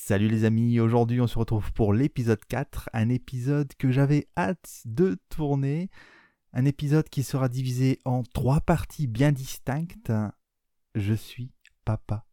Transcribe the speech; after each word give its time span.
Salut 0.00 0.28
les 0.28 0.44
amis, 0.44 0.80
aujourd'hui 0.80 1.20
on 1.20 1.26
se 1.26 1.38
retrouve 1.38 1.70
pour 1.72 1.92
l'épisode 1.92 2.42
4, 2.48 2.88
un 2.94 3.10
épisode 3.10 3.74
que 3.74 3.90
j'avais 3.90 4.26
hâte 4.38 4.82
de 4.86 5.18
tourner, 5.28 5.90
un 6.54 6.64
épisode 6.64 7.10
qui 7.10 7.22
sera 7.22 7.50
divisé 7.50 7.98
en 8.06 8.22
trois 8.22 8.60
parties 8.60 9.06
bien 9.06 9.32
distinctes. 9.32 10.12
Je 10.94 11.12
suis 11.12 11.50
papa. 11.84 12.24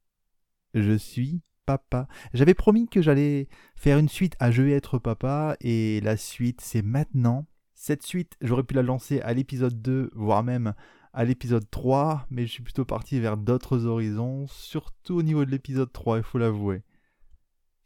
Je 0.73 0.95
suis 0.95 1.41
papa. 1.65 2.07
J'avais 2.33 2.53
promis 2.53 2.87
que 2.87 3.01
j'allais 3.01 3.49
faire 3.75 3.97
une 3.97 4.09
suite 4.09 4.35
à 4.39 4.51
Je 4.51 4.61
vais 4.61 4.71
être 4.71 4.97
papa 4.97 5.57
et 5.59 5.99
la 6.01 6.15
suite 6.15 6.61
c'est 6.61 6.83
maintenant. 6.83 7.45
Cette 7.73 8.03
suite, 8.03 8.37
j'aurais 8.41 8.63
pu 8.63 8.75
la 8.75 8.83
lancer 8.83 9.19
à 9.21 9.33
l'épisode 9.33 9.81
2, 9.81 10.11
voire 10.13 10.43
même 10.43 10.75
à 11.13 11.25
l'épisode 11.25 11.69
3, 11.69 12.27
mais 12.29 12.45
je 12.45 12.51
suis 12.51 12.63
plutôt 12.63 12.85
parti 12.85 13.19
vers 13.19 13.35
d'autres 13.35 13.85
horizons, 13.85 14.45
surtout 14.47 15.15
au 15.15 15.23
niveau 15.23 15.43
de 15.43 15.51
l'épisode 15.51 15.91
3, 15.91 16.19
il 16.19 16.23
faut 16.23 16.37
l'avouer. 16.37 16.83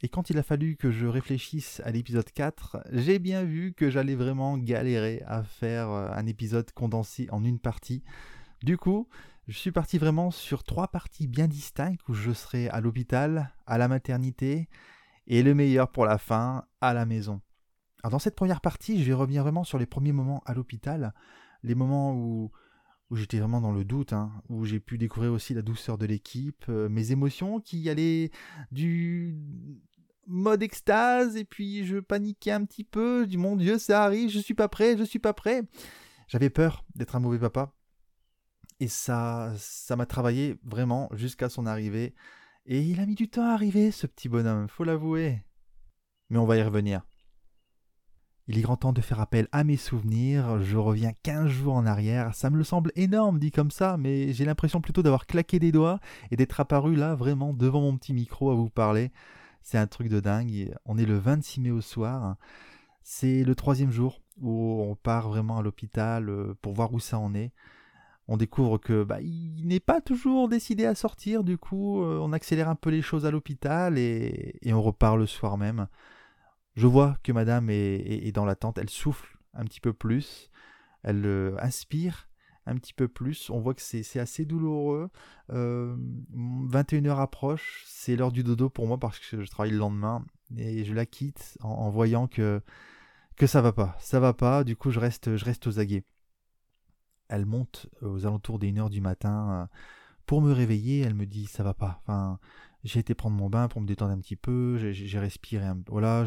Et 0.02 0.08
quand 0.08 0.30
il 0.30 0.38
a 0.38 0.44
fallu 0.44 0.78
que 0.78 0.92
je 0.92 1.06
réfléchisse 1.06 1.82
à 1.84 1.92
l'épisode 1.92 2.32
4, 2.32 2.78
j'ai 2.92 3.20
bien 3.20 3.44
vu 3.44 3.74
que 3.74 3.90
j'allais 3.90 4.16
vraiment 4.16 4.58
galérer 4.58 5.22
à 5.26 5.44
faire 5.44 5.90
euh, 5.90 6.10
un 6.14 6.26
épisode 6.26 6.72
condensé 6.72 7.28
en 7.32 7.44
une 7.44 7.60
partie. 7.60 8.04
Du 8.64 8.78
coup, 8.78 9.10
je 9.50 9.58
suis 9.58 9.72
parti 9.72 9.98
vraiment 9.98 10.32
sur 10.32 10.64
trois 10.64 10.88
parties 10.88 11.28
bien 11.28 11.48
distinctes 11.48 12.08
où 12.08 12.14
je 12.14 12.32
serai 12.32 12.70
à 12.70 12.80
l'hôpital, 12.80 13.54
à 13.66 13.78
la 13.78 13.90
maternité 13.90 14.70
et 15.28 15.44
le 15.44 15.54
meilleur 15.54 15.92
pour 15.92 16.06
la 16.06 16.18
fin, 16.18 16.64
à 16.80 16.94
la 16.94 17.06
maison. 17.06 17.42
Alors 18.02 18.12
dans 18.12 18.20
cette 18.20 18.36
première 18.36 18.62
partie, 18.62 19.00
je 19.00 19.08
vais 19.08 19.14
revenir 19.14 19.44
vraiment 19.44 19.66
sur 19.66 19.80
les 19.80 19.86
premiers 19.86 20.14
moments 20.14 20.42
à 20.46 20.54
l'hôpital, 20.54 21.14
les 21.64 21.76
moments 21.76 22.14
où, 22.14 22.52
où 23.10 23.16
j'étais 23.16 23.40
vraiment 23.40 23.60
dans 23.60 23.74
le 23.74 23.84
doute, 23.84 24.14
hein, 24.14 24.32
où 24.48 24.66
j'ai 24.66 24.80
pu 24.80 24.98
découvrir 24.98 25.34
aussi 25.34 25.54
la 25.54 25.62
douceur 25.62 25.98
de 25.98 26.06
l'équipe, 26.06 26.66
euh, 26.70 26.88
mes 26.88 27.12
émotions 27.12 27.60
qui 27.60 27.90
allaient 27.90 28.32
du 28.72 29.36
mode 30.30 30.64
extase 30.64 31.36
et 31.36 31.44
puis 31.44 31.86
je 31.86 31.98
paniquais 31.98 32.52
un 32.52 32.64
petit 32.64 32.84
peu, 32.84 33.24
je 33.24 33.30
dis 33.30 33.38
mon 33.38 33.56
Dieu 33.56 33.78
ça 33.78 34.04
arrive, 34.04 34.30
je 34.30 34.40
suis 34.40 34.54
pas 34.54 34.68
prêt, 34.68 34.98
je 34.98 35.04
suis 35.04 35.20
pas 35.20 35.34
prêt. 35.34 35.64
J'avais 36.28 36.50
peur 36.50 36.86
d'être 36.96 37.16
un 37.16 37.20
mauvais 37.20 37.40
papa 37.40 37.74
et 38.80 38.88
ça 38.88 39.52
ça 39.58 39.96
m'a 39.96 40.06
travaillé 40.06 40.56
vraiment 40.64 41.10
jusqu'à 41.14 41.50
son 41.50 41.66
arrivée 41.66 42.14
et 42.66 42.82
il 42.82 43.00
a 43.00 43.06
mis 43.06 43.16
du 43.16 43.28
temps 43.28 43.50
à 43.50 43.54
arriver 43.54 43.92
ce 43.92 44.08
petit 44.08 44.30
bonhomme, 44.30 44.70
faut 44.70 44.84
l'avouer. 44.84 45.44
Mais 46.30 46.38
on 46.38 46.46
va 46.46 46.58
y 46.58 46.62
revenir. 46.62 47.02
Il 48.48 48.58
est 48.58 48.62
grand 48.62 48.78
temps 48.78 48.94
de 48.94 49.02
faire 49.02 49.20
appel 49.20 49.48
à 49.52 49.64
mes 49.64 49.78
souvenirs, 49.78 50.62
je 50.64 50.76
reviens 50.78 51.12
15 51.22 51.50
jours 51.50 51.76
en 51.76 51.86
arrière, 51.86 52.34
ça 52.34 52.50
me 52.50 52.58
le 52.58 52.64
semble 52.64 52.92
énorme 52.96 53.38
dit 53.38 53.52
comme 53.52 53.70
ça, 53.70 53.96
mais 53.98 54.34
j'ai 54.34 54.44
l'impression 54.44 54.82
plutôt 54.82 55.04
d'avoir 55.04 55.28
claqué 55.28 55.60
des 55.60 55.72
doigts 55.72 56.00
et 56.32 56.36
d'être 56.36 56.60
apparu 56.60 56.96
là 56.96 57.14
vraiment 57.14 57.54
devant 57.54 57.82
mon 57.82 57.96
petit 57.96 58.12
micro 58.12 58.50
à 58.50 58.56
vous 58.56 58.72
parler. 58.72 59.12
C'est 59.62 59.78
un 59.78 59.88
truc 59.88 60.10
de 60.10 60.20
dingue, 60.20 60.74
on 60.86 60.98
est 60.98 61.06
le 61.06 61.18
26 61.18 61.62
mai 61.62 61.72
au 61.72 61.82
soir, 61.82 62.38
c'est 63.04 63.44
le 63.44 63.56
troisième 63.56 63.92
jour 63.92 64.22
où 64.42 64.82
on 64.82 64.96
part 64.96 65.30
vraiment 65.30 65.58
à 65.58 65.62
l'hôpital 65.62 66.30
euh, 66.30 66.56
pour 66.62 66.74
voir 66.74 66.94
où 66.94 67.00
ça 67.00 67.20
en 67.20 67.34
est. 67.34 67.52
On 68.28 68.38
découvre 68.38 68.78
que 68.78 69.04
bah, 69.04 69.22
il 69.22 69.66
n'est 69.66 69.80
pas 69.80 70.02
toujours 70.02 70.50
décidé 70.50 70.86
à 70.86 70.96
sortir, 70.96 71.44
du 71.44 71.58
coup 71.58 72.04
euh, 72.04 72.20
on 72.22 72.32
accélère 72.32 72.70
un 72.70 72.76
peu 72.76 72.92
les 72.92 73.02
choses 73.02 73.26
à 73.26 73.32
l'hôpital 73.32 73.98
et, 73.98 74.60
on 74.68 74.82
repart 74.82 75.18
le 75.18 75.26
soir 75.26 75.58
même. 75.58 75.88
Je 76.76 76.88
vois 76.88 77.18
que 77.24 77.32
madame 77.32 77.70
est, 77.70 78.32
dans 78.32 78.46
l'attente, 78.46 78.78
elle 78.78 78.90
souffle 78.90 79.38
un 79.54 79.66
petit 79.66 79.82
peu 79.82 79.94
plus, 79.94 80.50
elle 81.04 81.26
euh, 81.26 81.58
inspire 81.60 82.29
un 82.66 82.76
petit 82.76 82.94
peu 82.94 83.08
plus, 83.08 83.50
on 83.50 83.60
voit 83.60 83.74
que 83.74 83.82
c'est 83.82 84.20
assez 84.20 84.46
douloureux. 84.46 85.10
21h 85.50 87.08
euh, 87.08 87.16
approche, 87.16 87.84
c'est 87.88 88.16
l'heure 88.16 88.32
du 88.32 88.44
dodo 88.44 88.70
pour 88.70 88.88
moi 88.88 89.00
parce 89.00 89.20
que 89.20 89.44
je 89.44 89.50
travaille 89.50 89.72
le 89.72 89.78
lendemain 89.78 90.24
et 90.58 90.84
je 90.84 90.94
la 90.94 91.06
quitte 91.06 91.58
en, 91.62 91.90
voyant 91.90 92.28
que, 92.28 92.62
que 93.36 93.48
ça 93.48 93.62
va 93.62 93.72
pas, 93.72 93.96
ça 94.00 94.20
va 94.20 94.34
pas, 94.34 94.64
du 94.64 94.76
coup 94.76 94.92
je 94.92 95.00
reste, 95.00 95.36
je 95.36 95.46
reste 95.46 95.68
aux 95.68 95.80
aguets. 95.80 96.04
Elle 97.28 97.46
monte 97.46 97.88
aux 98.02 98.26
alentours 98.26 98.60
des 98.60 98.72
1h 98.72 98.90
du 98.90 99.02
matin 99.02 99.52
euh, 99.52 99.78
pour 100.26 100.42
me 100.42 100.52
réveiller, 100.52 101.02
elle 101.02 101.16
me 101.16 101.26
dit 101.26 101.46
ça 101.46 101.64
va 101.64 101.74
pas. 101.74 102.02
Enfin, 102.04 102.40
j'ai 102.84 103.00
été 103.00 103.16
prendre 103.16 103.36
mon 103.36 103.50
bain 103.50 103.68
pour 103.68 103.82
me 103.82 103.88
détendre 103.88 104.14
un 104.14 104.20
petit 104.20 104.36
peu, 104.36 104.78
j'ai 104.78 105.20
respiré, 105.20 105.66
un... 105.66 105.80
voilà, 105.88 106.26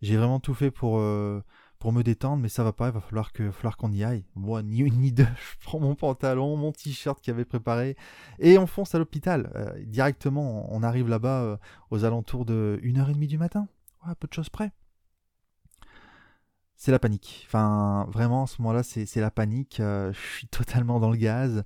j'ai 0.00 0.16
vraiment 0.16 0.40
tout 0.40 0.54
fait 0.54 0.70
pour, 0.70 0.98
euh, 0.98 1.40
pour 1.82 1.92
me 1.92 2.04
détendre, 2.04 2.40
mais 2.40 2.48
ça 2.48 2.62
va 2.62 2.72
pas, 2.72 2.90
il 2.90 2.92
va 2.92 3.00
falloir 3.00 3.32
que, 3.32 3.50
falloir 3.50 3.76
qu'on 3.76 3.90
y 3.90 4.04
aille. 4.04 4.24
Moi, 4.36 4.62
ni 4.62 4.78
une 4.82 5.00
ni 5.00 5.10
deux, 5.10 5.26
je 5.60 5.66
prends 5.66 5.80
mon 5.80 5.96
pantalon, 5.96 6.56
mon 6.56 6.70
t-shirt 6.70 7.20
qu'il 7.20 7.34
avait 7.34 7.44
préparé, 7.44 7.96
et 8.38 8.56
on 8.56 8.68
fonce 8.68 8.94
à 8.94 9.00
l'hôpital. 9.00 9.50
Euh, 9.56 9.72
directement, 9.84 10.72
on 10.72 10.84
arrive 10.84 11.08
là-bas 11.08 11.42
euh, 11.42 11.56
aux 11.90 12.04
alentours 12.04 12.44
de 12.44 12.78
1h30 12.84 13.26
du 13.26 13.36
matin, 13.36 13.66
ouais, 14.06 14.14
peu 14.14 14.28
de 14.28 14.32
choses 14.32 14.48
près. 14.48 14.70
C'est 16.76 16.92
la 16.92 17.00
panique. 17.00 17.42
Enfin, 17.48 18.06
vraiment, 18.12 18.44
à 18.44 18.46
ce 18.46 18.62
moment-là, 18.62 18.84
c'est 18.84 19.16
la 19.16 19.32
panique. 19.32 19.78
je 19.78 20.12
suis 20.36 20.46
totalement 20.46 21.00
dans 21.00 21.10
le 21.10 21.16
gaz. 21.16 21.64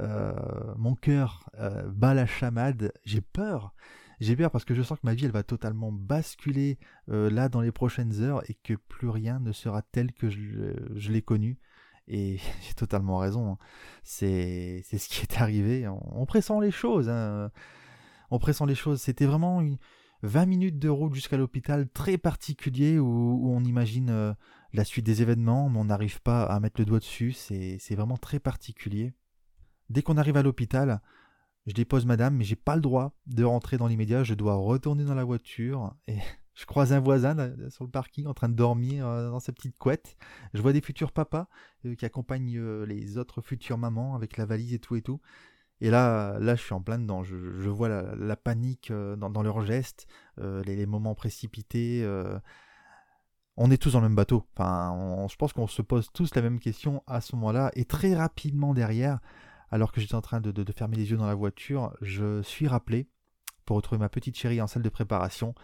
Euh, 0.00 0.34
mon 0.76 0.94
cœur 0.94 1.48
euh, 1.58 1.88
bat 1.88 2.14
la 2.14 2.26
chamade, 2.26 2.92
j'ai 3.04 3.20
peur. 3.20 3.74
J'ai 4.20 4.36
peur 4.36 4.50
parce 4.50 4.64
que 4.64 4.74
je 4.74 4.82
sens 4.82 4.98
que 4.98 5.06
ma 5.06 5.14
vie 5.14 5.26
elle 5.26 5.30
va 5.30 5.42
totalement 5.42 5.92
basculer 5.92 6.78
euh, 7.10 7.30
là 7.30 7.48
dans 7.48 7.60
les 7.60 7.72
prochaines 7.72 8.20
heures 8.22 8.42
et 8.50 8.54
que 8.54 8.74
plus 8.74 9.08
rien 9.08 9.40
ne 9.40 9.52
sera 9.52 9.82
tel 9.82 10.12
que 10.12 10.30
je, 10.30 11.10
l'ai 11.10 11.22
connu. 11.22 11.58
Et 12.08 12.38
j'ai 12.66 12.74
totalement 12.74 13.18
raison. 13.18 13.52
Hein. 13.52 13.58
C'est 14.04 14.82
ce 14.82 15.08
qui 15.08 15.22
est 15.22 15.40
arrivé. 15.40 15.86
On, 15.88 16.24
pressent 16.26 16.60
les 16.60 16.70
choses. 16.70 17.08
Hein. 17.08 17.50
On 18.30 18.38
pressent 18.38 18.66
les 18.66 18.74
choses. 18.74 19.02
C'était 19.02 19.26
vraiment 19.26 19.60
une, 19.60 19.76
20 20.22 20.46
minutes 20.46 20.78
de 20.78 20.88
route 20.88 21.14
jusqu'à 21.14 21.36
l'hôpital 21.36 21.88
très 21.88 22.18
particulier 22.18 22.98
où, 22.98 23.50
on 23.50 23.62
imagine 23.64 24.34
la 24.72 24.84
suite 24.84 25.04
des 25.04 25.22
événements, 25.22 25.68
mais 25.68 25.78
on 25.78 25.84
n'arrive 25.84 26.20
pas 26.22 26.44
à 26.44 26.60
mettre 26.60 26.80
le 26.80 26.86
doigt 26.86 26.98
dessus. 26.98 27.32
C'est 27.32 27.94
vraiment 27.94 28.16
très 28.16 28.38
particulier. 28.38 29.12
Dès 29.88 30.02
qu'on 30.02 30.16
arrive 30.16 30.36
à 30.36 30.42
l'hôpital, 30.42 31.00
je 31.66 31.72
dépose 31.72 32.06
madame, 32.06 32.36
mais 32.36 32.44
j'ai 32.44 32.56
pas 32.56 32.76
le 32.76 32.80
droit 32.80 33.12
de 33.26 33.42
rentrer 33.42 33.76
dans 33.76 33.88
l'immédiat. 33.88 34.22
Je 34.22 34.34
dois 34.34 34.54
retourner 34.54 35.04
dans 35.04 35.14
la 35.14 35.24
voiture 35.24 35.94
et 36.06 36.16
je 36.54 36.64
croise 36.64 36.92
un 36.92 37.00
voisin 37.00 37.36
sur 37.70 37.84
le 37.84 37.90
parking 37.90 38.26
en 38.26 38.34
train 38.34 38.48
de 38.48 38.54
dormir 38.54 39.06
euh, 39.06 39.30
dans 39.30 39.40
sa 39.40 39.52
petite 39.52 39.76
couette. 39.76 40.16
Je 40.54 40.62
vois 40.62 40.72
des 40.72 40.80
futurs 40.80 41.10
papas 41.10 41.48
euh, 41.84 41.94
qui 41.96 42.04
accompagnent 42.04 42.56
euh, 42.56 42.86
les 42.86 43.18
autres 43.18 43.40
futures 43.40 43.78
mamans 43.78 44.14
avec 44.14 44.36
la 44.36 44.46
valise 44.46 44.74
et 44.74 44.78
tout 44.78 44.94
et 44.94 45.02
tout. 45.02 45.20
Et 45.80 45.90
là, 45.90 46.38
là, 46.38 46.54
je 46.54 46.62
suis 46.62 46.72
en 46.72 46.80
plein 46.80 46.98
dedans. 46.98 47.22
Je, 47.22 47.36
vois 47.68 47.88
la, 47.88 48.36
panique 48.36 48.90
dans, 48.90 49.42
leurs 49.42 49.60
gestes, 49.60 50.06
les, 50.38 50.86
moments 50.86 51.14
précipités. 51.14 52.02
on 53.58 53.70
est 53.70 53.76
tous 53.76 53.92
dans 53.92 54.00
le 54.00 54.08
même 54.08 54.16
bateau. 54.16 54.46
Je 54.58 55.36
pense 55.36 55.52
qu'on 55.52 55.66
se 55.66 55.82
pose 55.82 56.08
tous 56.14 56.34
la 56.34 56.40
même 56.40 56.60
question 56.60 57.02
à 57.06 57.20
ce 57.20 57.36
moment-là. 57.36 57.72
Et 57.74 57.84
très 57.84 58.14
rapidement 58.14 58.72
derrière, 58.72 59.20
alors 59.76 59.92
que 59.92 60.00
j'étais 60.00 60.14
en 60.14 60.22
train 60.22 60.40
de, 60.40 60.72
fermer 60.72 60.96
les 60.96 61.10
yeux 61.10 61.18
dans 61.18 61.26
la 61.26 61.34
voiture, 61.34 61.94
je 62.00 62.40
suis 62.40 62.66
rappelé 62.66 63.10
pour 63.66 63.76
retrouver 63.76 63.98
ma 63.98 64.08
petite 64.08 64.34
chérie 64.34 64.58
en 64.62 64.66
salle 64.66 64.82
de 64.82 64.88
préparation. 64.88 65.54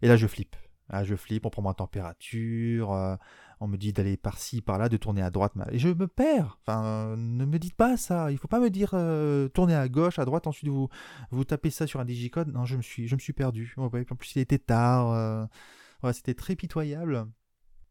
Et 0.00 0.06
là, 0.06 0.16
je 0.16 0.28
flippe. 0.28 0.54
Je 1.02 1.16
flippe, 1.16 1.44
on 1.44 1.50
prend 1.50 1.62
ma 1.62 1.74
température, 1.74 2.92
euh, 2.92 3.16
on 3.58 3.66
me 3.66 3.76
dit 3.76 3.92
d'aller 3.92 4.16
par-ci, 4.16 4.62
par-là, 4.62 4.88
de 4.88 4.96
tourner 4.96 5.22
à 5.22 5.30
droite. 5.30 5.54
Et 5.72 5.80
je 5.80 5.88
me 5.88 6.06
perds. 6.06 6.60
Enfin, 6.62 7.16
ne 7.16 7.44
me 7.44 7.58
dites 7.58 7.74
pas 7.74 7.96
ça. 7.96 8.30
Il 8.30 8.38
faut 8.38 8.46
pas 8.46 8.60
me 8.60 8.70
dire 8.70 8.90
euh, 8.92 9.48
tourner 9.48 9.74
à 9.74 9.88
gauche, 9.88 10.20
à 10.20 10.24
droite, 10.24 10.46
ensuite 10.46 10.70
vous, 10.70 11.44
tapez 11.44 11.70
ça 11.70 11.88
sur 11.88 11.98
un 11.98 12.04
digicode. 12.04 12.54
Non, 12.54 12.64
je 12.64 12.76
me 12.76 12.82
suis, 12.82 13.08
je 13.08 13.16
me 13.16 13.20
suis 13.20 13.32
perdu. 13.32 13.74
en 13.76 13.88
plus, 13.88 14.36
il 14.36 14.38
était 14.38 14.60
tard. 14.60 15.10
Euh, 15.10 16.12
c'était 16.12 16.34
très 16.34 16.54
pitoyable. 16.54 17.26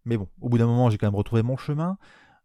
Mais 0.05 0.15
bon, 0.15 0.29
au 0.39 0.47
bout 0.47 0.59
d'un 0.59 0.67
moment, 0.67 0.89
j'ai 0.89 0.97
quand 0.97 1.07
même 1.07 1.15
retrouvé 1.15 1.43
mon 1.43 1.57
chemin. 1.57 1.97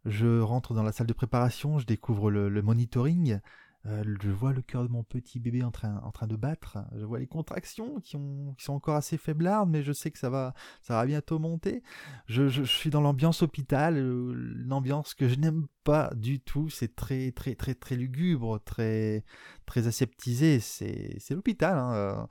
Je 0.05 0.41
rentre 0.41 0.73
dans 0.73 0.83
la 0.83 0.91
salle 0.91 1.07
de 1.07 1.13
préparation, 1.13 1.79
je 1.79 1.85
découvre 1.85 2.29
le, 2.29 2.61
monitoring, 2.61 3.39
euh, 3.85 4.03
je 4.21 4.29
vois 4.29 4.51
le 4.51 4.61
cœur 4.61 4.83
de 4.83 4.89
mon 4.89 5.03
petit 5.03 5.39
bébé 5.39 5.63
en 5.63 5.71
train, 5.71 5.97
en 6.03 6.11
train 6.11 6.27
de 6.27 6.35
battre, 6.35 6.77
je 6.97 7.05
vois 7.05 7.19
les 7.19 7.27
contractions 7.27 8.01
qui, 8.01 8.17
ont, 8.17 8.53
qui 8.57 8.65
sont 8.65 8.73
encore 8.73 8.95
assez 8.95 9.17
faiblardes, 9.17 9.69
mais 9.69 9.81
je 9.81 9.93
sais 9.93 10.11
que 10.11 10.19
ça 10.19 10.29
va, 10.29 10.53
ça 10.81 10.95
va 10.95 11.05
bientôt 11.05 11.39
monter. 11.39 11.83
Je, 12.27 12.63
suis 12.63 12.89
dans 12.89 12.99
l'ambiance 12.99 13.43
hôpital, 13.43 13.97
euh, 13.97 14.33
l'ambiance 14.35 15.13
que 15.13 15.29
je 15.29 15.35
n'aime 15.35 15.67
pas 15.85 16.11
du 16.15 16.41
tout, 16.41 16.69
c'est 16.69 16.95
très 16.95 17.31
très 17.31 17.55
très 17.55 17.73
très 17.73 17.95
lugubre, 17.95 18.59
très 18.63 19.23
très 19.65 19.87
aseptisé, 19.87 20.59
c'est, 20.59 21.15
c'est 21.19 21.33
l'hôpital. 21.33 21.77
Hein, 21.77 21.93
euh. 21.93 22.25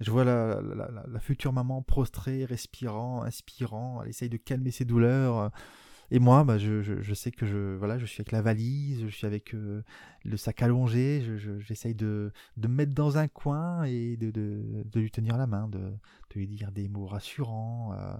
Je 0.00 0.10
vois 0.10 0.24
la, 0.24 0.62
la, 0.62 0.90
la, 1.06 1.20
future 1.20 1.52
maman 1.52 1.82
prostrée, 1.82 2.46
respirant, 2.46 3.22
inspirant, 3.22 4.00
elle 4.02 4.08
essaye 4.08 4.30
de 4.30 4.38
calmer 4.38 4.70
ses 4.70 4.86
douleurs. 4.86 5.50
Et 6.12 6.18
moi, 6.18 6.42
bah, 6.42 6.58
je, 6.58 6.82
je, 6.82 7.14
sais 7.14 7.30
que 7.30 7.46
je, 7.46 7.76
voilà, 7.76 7.98
je 7.98 8.04
suis 8.04 8.20
avec 8.20 8.32
la 8.32 8.42
valise, 8.42 9.02
je 9.06 9.14
suis 9.14 9.26
avec 9.26 9.54
euh, 9.54 9.82
le 10.24 10.36
sac 10.36 10.60
allongé, 10.60 11.24
j'essaye 11.60 11.94
de, 11.94 12.32
de 12.56 12.68
me 12.68 12.74
mettre 12.74 12.94
dans 12.94 13.16
un 13.16 13.28
coin 13.28 13.84
et 13.84 14.16
de, 14.16 14.30
de, 14.32 15.00
lui 15.00 15.10
tenir 15.12 15.36
la 15.36 15.46
main, 15.46 15.68
de, 15.68 15.92
lui 16.34 16.48
dire 16.48 16.72
des 16.72 16.88
mots 16.88 17.06
rassurants. 17.06 17.92
Euh. 17.92 18.16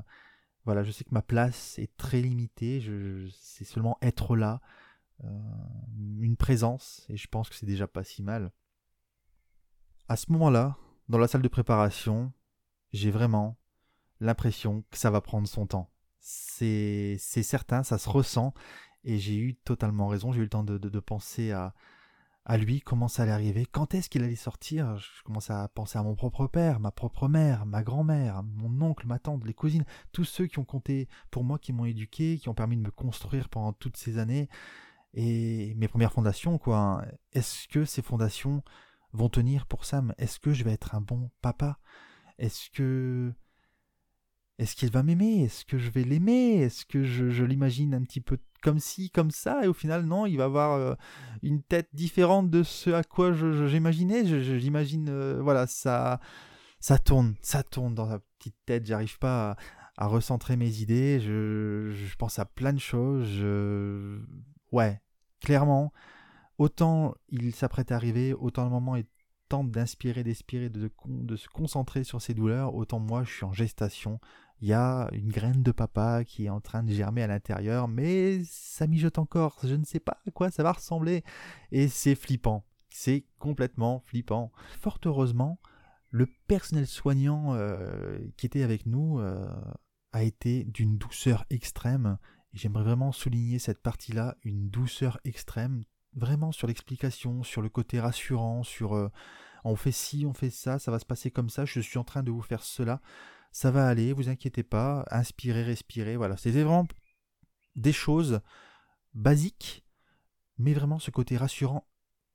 voilà, 0.64 0.84
je 0.84 0.92
sais 0.92 1.02
que 1.02 1.12
ma 1.12 1.22
place 1.22 1.78
est 1.80 1.96
très 1.96 2.20
limitée, 2.20 2.80
je, 2.80 3.28
c'est 3.32 3.64
seulement 3.64 3.98
être 4.02 4.36
là, 4.36 4.60
euh, 5.24 5.28
une 6.20 6.36
présence, 6.36 7.04
et 7.08 7.16
je 7.16 7.26
pense 7.26 7.48
que 7.48 7.56
c'est 7.56 7.66
déjà 7.66 7.88
pas 7.88 8.04
si 8.04 8.22
mal. 8.22 8.52
À 10.08 10.16
ce 10.16 10.30
moment-là, 10.30 10.76
dans 11.08 11.18
la 11.18 11.26
salle 11.26 11.42
de 11.42 11.48
préparation, 11.48 12.32
j'ai 12.92 13.10
vraiment 13.10 13.58
l'impression 14.20 14.84
que 14.90 14.98
ça 14.98 15.10
va 15.10 15.20
prendre 15.20 15.48
son 15.48 15.66
temps. 15.66 15.90
C'est 16.20 17.18
certain, 17.18 17.82
ça 17.82 17.98
se 17.98 18.08
ressent, 18.08 18.54
et 19.04 19.18
j'ai 19.18 19.36
eu 19.36 19.54
totalement 19.54 20.08
raison, 20.08 20.32
j'ai 20.32 20.40
eu 20.40 20.44
le 20.44 20.48
temps 20.48 20.64
de, 20.64 20.78
de, 20.78 21.00
penser 21.00 21.50
à, 21.52 21.74
à 22.44 22.56
lui, 22.58 22.80
comment 22.80 23.08
ça 23.08 23.22
allait 23.22 23.32
arriver, 23.32 23.66
quand 23.66 23.94
est-ce 23.94 24.10
qu'il 24.10 24.22
allait 24.22 24.36
sortir. 24.36 24.96
Je 24.96 25.22
commençais 25.24 25.52
à 25.52 25.68
penser 25.68 25.98
à 25.98 26.02
mon 26.02 26.14
propre 26.14 26.46
père, 26.46 26.80
ma 26.80 26.90
propre 26.90 27.28
mère, 27.28 27.64
ma 27.66 27.82
grand-mère, 27.82 28.42
mon 28.42 28.80
oncle, 28.82 29.06
ma 29.06 29.18
tante, 29.18 29.44
les 29.44 29.54
cousines, 29.54 29.84
tous 30.12 30.24
ceux 30.24 30.46
qui 30.46 30.58
ont 30.58 30.64
compté 30.64 31.08
pour 31.30 31.44
moi, 31.44 31.58
qui 31.58 31.72
m'ont 31.72 31.86
éduqué, 31.86 32.38
qui 32.38 32.48
ont 32.48 32.54
permis 32.54 32.76
de 32.76 32.82
me 32.82 32.90
construire 32.90 33.48
pendant 33.48 33.72
toutes 33.72 33.96
ces 33.96 34.18
années. 34.18 34.48
Et 35.14 35.74
mes 35.76 35.88
premières 35.88 36.12
fondations, 36.12 36.58
quoi. 36.58 37.04
Est-ce 37.32 37.66
que 37.68 37.84
ces 37.84 38.02
fondations 38.02 38.62
vont 39.12 39.28
tenir 39.28 39.66
pour 39.66 39.84
Sam? 39.84 40.14
Est-ce 40.18 40.38
que 40.38 40.52
je 40.52 40.64
vais 40.64 40.72
être 40.72 40.94
un 40.94 41.00
bon 41.00 41.30
papa? 41.40 41.78
Est-ce 42.38 42.70
que 42.70 43.32
est-ce 44.60 44.76
qu'il 44.76 44.90
va 44.90 45.02
m'aimer? 45.02 45.44
Est-ce 45.44 45.64
que 45.64 45.78
je 45.78 45.90
vais 45.90 46.04
l'aimer? 46.04 46.58
Est-ce 46.58 46.84
que 46.84 47.02
je, 47.02 47.44
l'imagine 47.44 47.94
un 47.94 48.02
petit 48.02 48.20
peu 48.20 48.36
comme 48.62 48.78
ci, 48.78 49.08
comme 49.08 49.30
ça? 49.30 49.64
Et 49.64 49.68
au 49.68 49.72
final, 49.72 50.04
non, 50.04 50.26
il 50.26 50.36
va 50.36 50.44
avoir 50.44 50.72
euh, 50.72 50.94
une 51.42 51.62
tête 51.62 51.88
différente 51.94 52.50
de 52.50 52.62
ce 52.62 52.90
à 52.90 53.02
quoi 53.02 53.32
j'imaginais. 53.32 54.26
J'imagine, 54.58 55.08
euh, 55.08 55.40
voilà, 55.40 55.66
ça, 55.66 56.20
ça 56.78 56.98
tourne, 56.98 57.36
ça 57.40 57.62
tourne 57.62 57.94
dans 57.94 58.10
sa 58.10 58.18
petite 58.38 58.56
tête. 58.66 58.84
J'arrive 58.84 59.18
pas 59.18 59.56
à, 59.96 60.06
recentrer 60.06 60.58
mes 60.58 60.82
idées. 60.82 61.20
Je, 61.20 62.14
pense 62.18 62.38
à 62.38 62.44
plein 62.44 62.74
de 62.74 62.78
choses. 62.78 63.42
Ouais, 64.72 65.00
clairement, 65.40 65.90
autant 66.58 67.14
il 67.30 67.54
s'apprête 67.54 67.92
à 67.92 67.96
arriver, 67.96 68.34
autant 68.34 68.64
le 68.64 68.70
moment 68.70 68.94
est 68.96 69.08
tente 69.48 69.70
d'inspirer, 69.70 70.22
d'expirer, 70.22 70.68
de, 70.68 70.90
de, 71.06 71.36
se 71.36 71.48
concentrer 71.48 72.04
sur 72.04 72.20
ses 72.20 72.34
douleurs, 72.34 72.74
autant 72.74 73.00
moi 73.00 73.24
je 73.24 73.32
suis 73.32 73.44
en 73.44 73.52
gestation, 73.52 74.20
il 74.60 74.68
y 74.68 74.72
a 74.72 75.08
une 75.12 75.30
graine 75.30 75.62
de 75.62 75.72
papa 75.72 76.24
qui 76.24 76.46
est 76.46 76.50
en 76.50 76.60
train 76.60 76.82
de 76.82 76.92
germer 76.92 77.22
à 77.22 77.26
l'intérieur, 77.26 77.88
mais 77.88 78.42
ça 78.44 78.86
mijote 78.86 79.18
encore, 79.18 79.58
je 79.64 79.74
ne 79.74 79.84
sais 79.84 80.00
pas 80.00 80.20
à 80.26 80.30
quoi 80.30 80.50
ça 80.50 80.62
va 80.62 80.72
ressembler, 80.72 81.24
et 81.72 81.88
c'est 81.88 82.14
flippant, 82.14 82.64
c'est 82.88 83.24
complètement 83.38 84.00
flippant. 84.00 84.52
Fort 84.80 84.98
heureusement, 85.06 85.58
le 86.10 86.26
personnel 86.46 86.86
soignant 86.86 87.54
euh, 87.54 88.18
qui 88.36 88.46
était 88.46 88.62
avec 88.62 88.84
nous 88.86 89.18
euh, 89.20 89.48
a 90.12 90.24
été 90.24 90.64
d'une 90.64 90.98
douceur 90.98 91.44
extrême, 91.50 92.18
j'aimerais 92.52 92.84
vraiment 92.84 93.12
souligner 93.12 93.58
cette 93.58 93.80
partie-là, 93.80 94.36
une 94.42 94.68
douceur 94.68 95.20
extrême, 95.24 95.84
vraiment 96.14 96.52
sur 96.52 96.66
l'explication, 96.66 97.42
sur 97.42 97.62
le 97.62 97.68
côté 97.68 98.00
rassurant, 98.00 98.62
sur 98.62 98.94
euh, 98.94 99.08
on 99.64 99.76
fait 99.76 99.92
ci, 99.92 100.24
on 100.26 100.34
fait 100.34 100.50
ça, 100.50 100.78
ça 100.78 100.90
va 100.90 100.98
se 100.98 101.04
passer 101.04 101.30
comme 101.30 101.50
ça, 101.50 101.64
je 101.64 101.80
suis 101.80 101.98
en 101.98 102.04
train 102.04 102.22
de 102.22 102.30
vous 102.30 102.42
faire 102.42 102.62
cela 102.62 103.00
ça 103.52 103.70
va 103.70 103.88
aller, 103.88 104.12
vous 104.12 104.28
inquiétez 104.28 104.62
pas, 104.62 105.04
inspirez, 105.10 105.62
respirez, 105.62 106.16
voilà. 106.16 106.36
C'était 106.36 106.62
vraiment 106.62 106.86
des 107.76 107.92
choses 107.92 108.40
basiques, 109.14 109.84
mais 110.58 110.72
vraiment 110.72 110.98
ce 110.98 111.10
côté 111.10 111.36
rassurant 111.36 111.86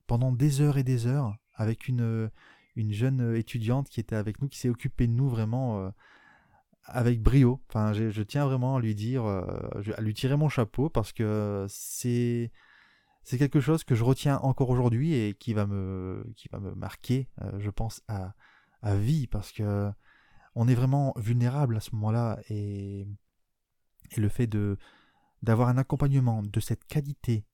pendant 0.07 0.31
des 0.31 0.61
heures 0.61 0.77
et 0.77 0.83
des 0.83 1.07
heures 1.07 1.35
avec 1.55 1.87
une, 1.87 2.29
une 2.75 2.91
jeune 2.91 3.35
étudiante 3.35 3.89
qui 3.89 3.99
était 3.99 4.15
avec 4.15 4.41
nous, 4.41 4.49
qui 4.49 4.59
s'est 4.59 4.69
occupée 4.69 5.07
de 5.07 5.13
nous 5.13 5.29
vraiment 5.29 5.79
euh, 5.79 5.89
avec 6.83 7.21
brio. 7.21 7.61
Enfin, 7.69 7.93
je, 7.93 8.21
tiens 8.21 8.45
vraiment 8.45 8.75
à 8.75 8.81
lui 8.81 8.93
dire, 8.93 9.25
euh, 9.25 9.45
à 9.97 10.01
lui 10.01 10.13
tirer 10.13 10.35
mon 10.35 10.49
chapeau 10.49 10.89
parce 10.89 11.13
que 11.13 11.65
c'est 11.69 12.51
c'est 13.25 13.39
quelque 13.39 13.59
chose 13.59 13.83
que 13.83 13.95
je 13.95 14.03
retiens 14.03 14.37
encore 14.37 14.69
aujourd'hui 14.69 15.13
et 15.13 15.33
qui 15.33 15.53
va 15.53 15.65
me 15.65 16.23
marquer, 16.75 17.27
euh, 17.41 17.59
je 17.59 17.71
pense 17.71 18.01
à, 18.07 18.35
à 18.83 18.95
vie 18.95 19.27
parce 19.27 19.51
que 19.51 19.91
on 20.53 20.67
est 20.67 20.75
vraiment 20.75 21.11
vulnérable 21.17 21.75
à 21.75 21.79
ce 21.81 21.93
moment-là 21.95 22.39
et, 22.49 23.07
le 24.15 24.29
fait 24.29 24.47
de 24.47 24.77
d'avoir 25.41 25.67
un 25.67 25.77
accompagnement 25.77 26.41
de 26.41 26.59
cette 26.59 26.85
qualité, 26.85 27.45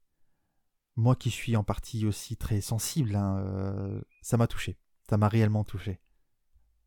moi 0.96 1.16
qui 1.16 1.32
suis 1.32 1.56
en 1.56 1.64
partie 1.64 2.06
aussi 2.06 2.38
très 2.38 2.62
sensible, 2.62 3.16
hein, 3.16 3.40
euh, 3.40 4.02
ça 4.22 4.38
m'a 4.38 4.48
touché, 4.48 4.78
ça 5.10 5.18
m'a 5.18 5.28
réellement 5.28 5.64
touché. 5.64 6.02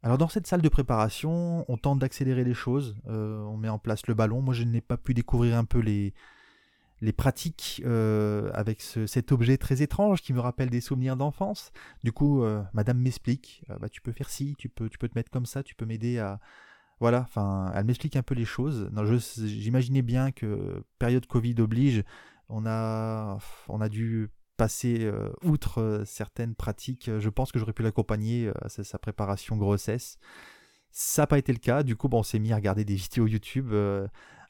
Alors 0.02 0.18
dans 0.18 0.28
cette 0.28 0.46
salle 0.46 0.62
de 0.62 0.68
préparation, 0.68 1.64
on 1.68 1.76
tente 1.78 1.98
d'accélérer 1.98 2.44
les 2.44 2.54
choses, 2.54 2.96
euh, 3.06 3.40
on 3.44 3.56
met 3.56 3.70
en 3.70 3.78
place 3.78 4.06
le 4.06 4.14
ballon. 4.14 4.42
Moi 4.42 4.54
je 4.54 4.62
n'ai 4.62 4.82
pas 4.82 4.98
pu 4.98 5.14
découvrir 5.14 5.56
un 5.56 5.64
peu 5.64 5.78
les, 5.78 6.14
les 7.00 7.12
pratiques 7.12 7.82
euh, 7.84 8.50
avec 8.54 8.80
cet 8.80 9.32
objet 9.32 9.56
très 9.56 9.82
étrange 9.82 10.22
qui 10.22 10.32
me 10.32 10.40
rappelle 10.40 10.70
des 10.70 10.80
souvenirs 10.80 11.16
d'enfance. 11.16 11.72
Du 12.02 12.12
coup, 12.12 12.42
euh, 12.42 12.62
Madame 12.72 12.98
m'explique, 12.98 13.62
euh, 13.70 13.78
bah, 13.78 13.88
tu 13.88 14.00
peux 14.00 14.12
faire 14.12 14.30
ci, 14.30 14.54
tu 14.58 14.68
peux, 14.68 14.88
tu 14.88 14.98
peux 14.98 15.08
te 15.08 15.18
mettre 15.18 15.30
comme 15.30 15.46
ça, 15.46 15.62
tu 15.62 15.74
peux 15.74 15.86
m'aider 15.86 16.18
à... 16.18 16.40
Voilà, 17.00 17.22
enfin, 17.22 17.72
elle 17.74 17.84
m'explique 17.84 18.16
un 18.16 18.22
peu 18.22 18.34
les 18.34 18.44
choses. 18.44 18.88
J'imaginais 19.44 20.02
bien 20.02 20.30
que 20.30 20.84
période 20.98 21.26
Covid 21.26 21.56
oblige, 21.58 22.04
on 22.48 22.64
a, 22.66 23.36
on 23.68 23.80
a 23.80 23.88
dû 23.88 24.30
passer 24.56 25.10
outre 25.42 26.04
certaines 26.06 26.54
pratiques. 26.54 27.10
Je 27.18 27.28
pense 27.28 27.50
que 27.50 27.58
j'aurais 27.58 27.72
pu 27.72 27.82
l'accompagner 27.82 28.50
à 28.62 28.68
sa, 28.68 28.98
préparation 28.98 29.56
grossesse. 29.56 30.18
Ça 30.92 31.22
n'a 31.22 31.26
pas 31.26 31.38
été 31.38 31.52
le 31.52 31.58
cas. 31.58 31.82
Du 31.82 31.96
coup, 31.96 32.08
bon, 32.08 32.20
on 32.20 32.22
s'est 32.22 32.38
mis 32.38 32.52
à 32.52 32.56
regarder 32.56 32.84
des 32.84 32.94
vidéos 32.94 33.26
YouTube 33.26 33.74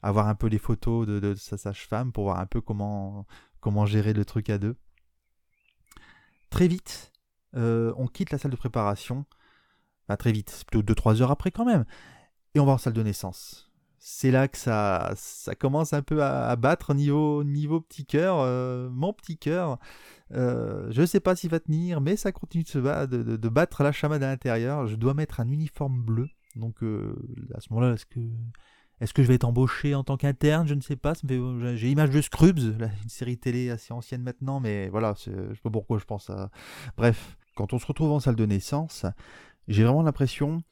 avoir 0.05 0.27
un 0.27 0.35
peu 0.35 0.47
les 0.47 0.59
photos 0.59 1.07
de, 1.07 1.33
sa 1.33 1.57
sage-femme 1.57 2.11
pour 2.11 2.25
voir 2.25 2.39
un 2.39 2.45
peu 2.45 2.61
comment, 2.61 3.25
comment 3.59 3.87
gérer 3.87 4.13
le 4.13 4.23
truc 4.23 4.51
à 4.51 4.59
deux. 4.59 4.75
Très 6.51 6.67
vite, 6.67 7.11
euh, 7.55 7.91
on 7.97 8.05
quitte 8.05 8.29
la 8.29 8.37
salle 8.37 8.51
de 8.51 8.55
préparation. 8.55 9.25
Très 10.19 10.31
vite, 10.31 10.51
c'est 10.51 10.67
plutôt 10.67 10.93
2-3 10.93 11.23
heures 11.23 11.31
après 11.31 11.49
quand 11.49 11.65
même. 11.65 11.85
Et 12.53 12.59
on 12.59 12.65
va 12.65 12.73
en 12.73 12.77
salle 12.77 12.93
de 12.93 13.01
naissance. 13.01 13.71
C'est 13.97 14.29
là 14.29 14.47
que 14.47 14.59
ça, 14.59 15.11
ça 15.15 15.55
commence 15.55 15.91
un 15.93 16.03
peu 16.03 16.23
à, 16.23 16.55
battre 16.55 16.93
niveau, 16.93 17.43
niveau 17.43 17.81
petit 17.81 18.05
cœur. 18.05 18.37
Euh, 18.41 18.87
mon 18.91 19.11
petit 19.11 19.39
cœur, 19.39 19.79
euh, 20.33 20.87
je 20.91 21.01
ne 21.01 21.07
sais 21.07 21.19
pas 21.19 21.35
s'il 21.35 21.49
va 21.49 21.59
tenir, 21.59 21.99
mais 22.01 22.15
ça 22.15 22.31
continue 22.31 22.63
de, 22.63 22.69
se 22.69 22.77
de, 22.77 23.37
de, 23.37 23.49
battre 23.49 23.81
la 23.81 23.91
chamade 23.91 24.21
à 24.21 24.27
l'intérieur. 24.27 24.85
Je 24.85 24.95
dois 24.95 25.15
mettre 25.15 25.39
un 25.39 25.49
uniforme 25.49 26.03
bleu. 26.03 26.29
Donc 26.55 26.83
à 26.83 27.59
ce 27.59 27.73
moment-là, 27.73 27.95
est-ce 27.95 28.05
que 28.05 28.19
est-ce 29.01 29.13
que 29.13 29.23
je 29.23 29.27
vais 29.27 29.35
être 29.35 29.43
embauché 29.43 29.93
en 29.93 30.03
tant 30.03 30.17
qu'interne? 30.17 30.67
Je 30.67 30.73
ne 30.73 30.81
sais 30.81 30.95
pas. 30.95 31.13
J'ai 31.23 31.87
l'image 31.87 32.11
de 32.11 32.21
Scrubs, 32.21 32.59
une 32.59 33.09
série 33.09 33.37
télé 33.37 33.69
assez 33.69 33.93
ancienne 33.93 34.21
maintenant, 34.21 34.59
mais 34.59 34.89
voilà, 34.89 35.13
je 35.17 35.31
sais 35.53 35.61
pas 35.63 35.69
pourquoi 35.69 35.97
je 35.99 36.05
pense 36.05 36.29
à. 36.29 36.49
Bref, 36.97 37.37
quand 37.55 37.73
on 37.73 37.79
se 37.79 37.85
retrouve 37.85 38.11
en 38.11 38.19
salle 38.19 38.35
de 38.35 38.45
naissance, 38.45 39.05
j'ai 39.67 39.83
vraiment 39.83 40.03
l'impression 40.03 40.63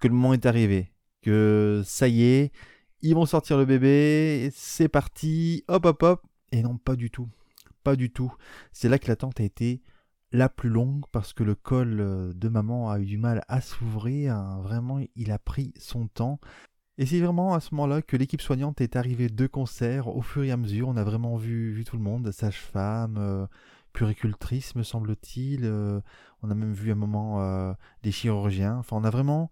que 0.00 0.08
le 0.08 0.14
moment 0.14 0.32
est 0.32 0.46
arrivé. 0.46 0.92
Que 1.22 1.82
ça 1.84 2.08
y 2.08 2.22
est, 2.22 2.52
ils 3.02 3.14
vont 3.14 3.26
sortir 3.26 3.58
le 3.58 3.64
bébé, 3.64 4.50
c'est 4.54 4.88
parti, 4.88 5.64
hop 5.68 5.84
hop 5.84 6.02
hop. 6.02 6.26
Et 6.52 6.62
non, 6.62 6.78
pas 6.78 6.96
du 6.96 7.10
tout. 7.10 7.28
Pas 7.82 7.96
du 7.96 8.10
tout. 8.10 8.32
C'est 8.72 8.88
là 8.88 8.98
que 8.98 9.08
l'attente 9.08 9.40
a 9.40 9.44
été 9.44 9.82
la 10.32 10.48
plus 10.48 10.68
longue 10.68 11.04
parce 11.12 11.32
que 11.32 11.44
le 11.44 11.54
col 11.54 12.32
de 12.34 12.48
maman 12.48 12.90
a 12.90 12.98
eu 13.00 13.04
du 13.04 13.18
mal 13.18 13.42
à 13.48 13.60
s'ouvrir. 13.60 14.60
Vraiment, 14.62 15.00
il 15.14 15.30
a 15.30 15.38
pris 15.38 15.72
son 15.78 16.06
temps. 16.08 16.40
Et 16.98 17.04
c'est 17.04 17.20
vraiment 17.20 17.54
à 17.54 17.60
ce 17.60 17.74
moment-là 17.74 18.00
que 18.00 18.16
l'équipe 18.16 18.40
soignante 18.40 18.80
est 18.80 18.96
arrivée 18.96 19.28
de 19.28 19.46
concert. 19.46 20.08
Au 20.08 20.22
fur 20.22 20.44
et 20.44 20.50
à 20.50 20.56
mesure, 20.56 20.88
on 20.88 20.96
a 20.96 21.04
vraiment 21.04 21.36
vu, 21.36 21.84
tout 21.86 21.96
le 21.96 22.02
monde, 22.02 22.30
sage-femme, 22.32 23.16
euh, 23.18 23.46
puricultrice, 23.92 24.74
me 24.76 24.82
semble-t-il. 24.82 25.64
Euh, 25.64 26.00
on 26.42 26.50
a 26.50 26.54
même 26.54 26.72
vu 26.72 26.90
un 26.90 26.96
moment 26.96 27.42
euh, 27.42 27.74
des 28.02 28.12
chirurgiens. 28.12 28.76
Enfin, 28.78 28.96
on 28.96 29.04
a 29.04 29.10
vraiment 29.10 29.50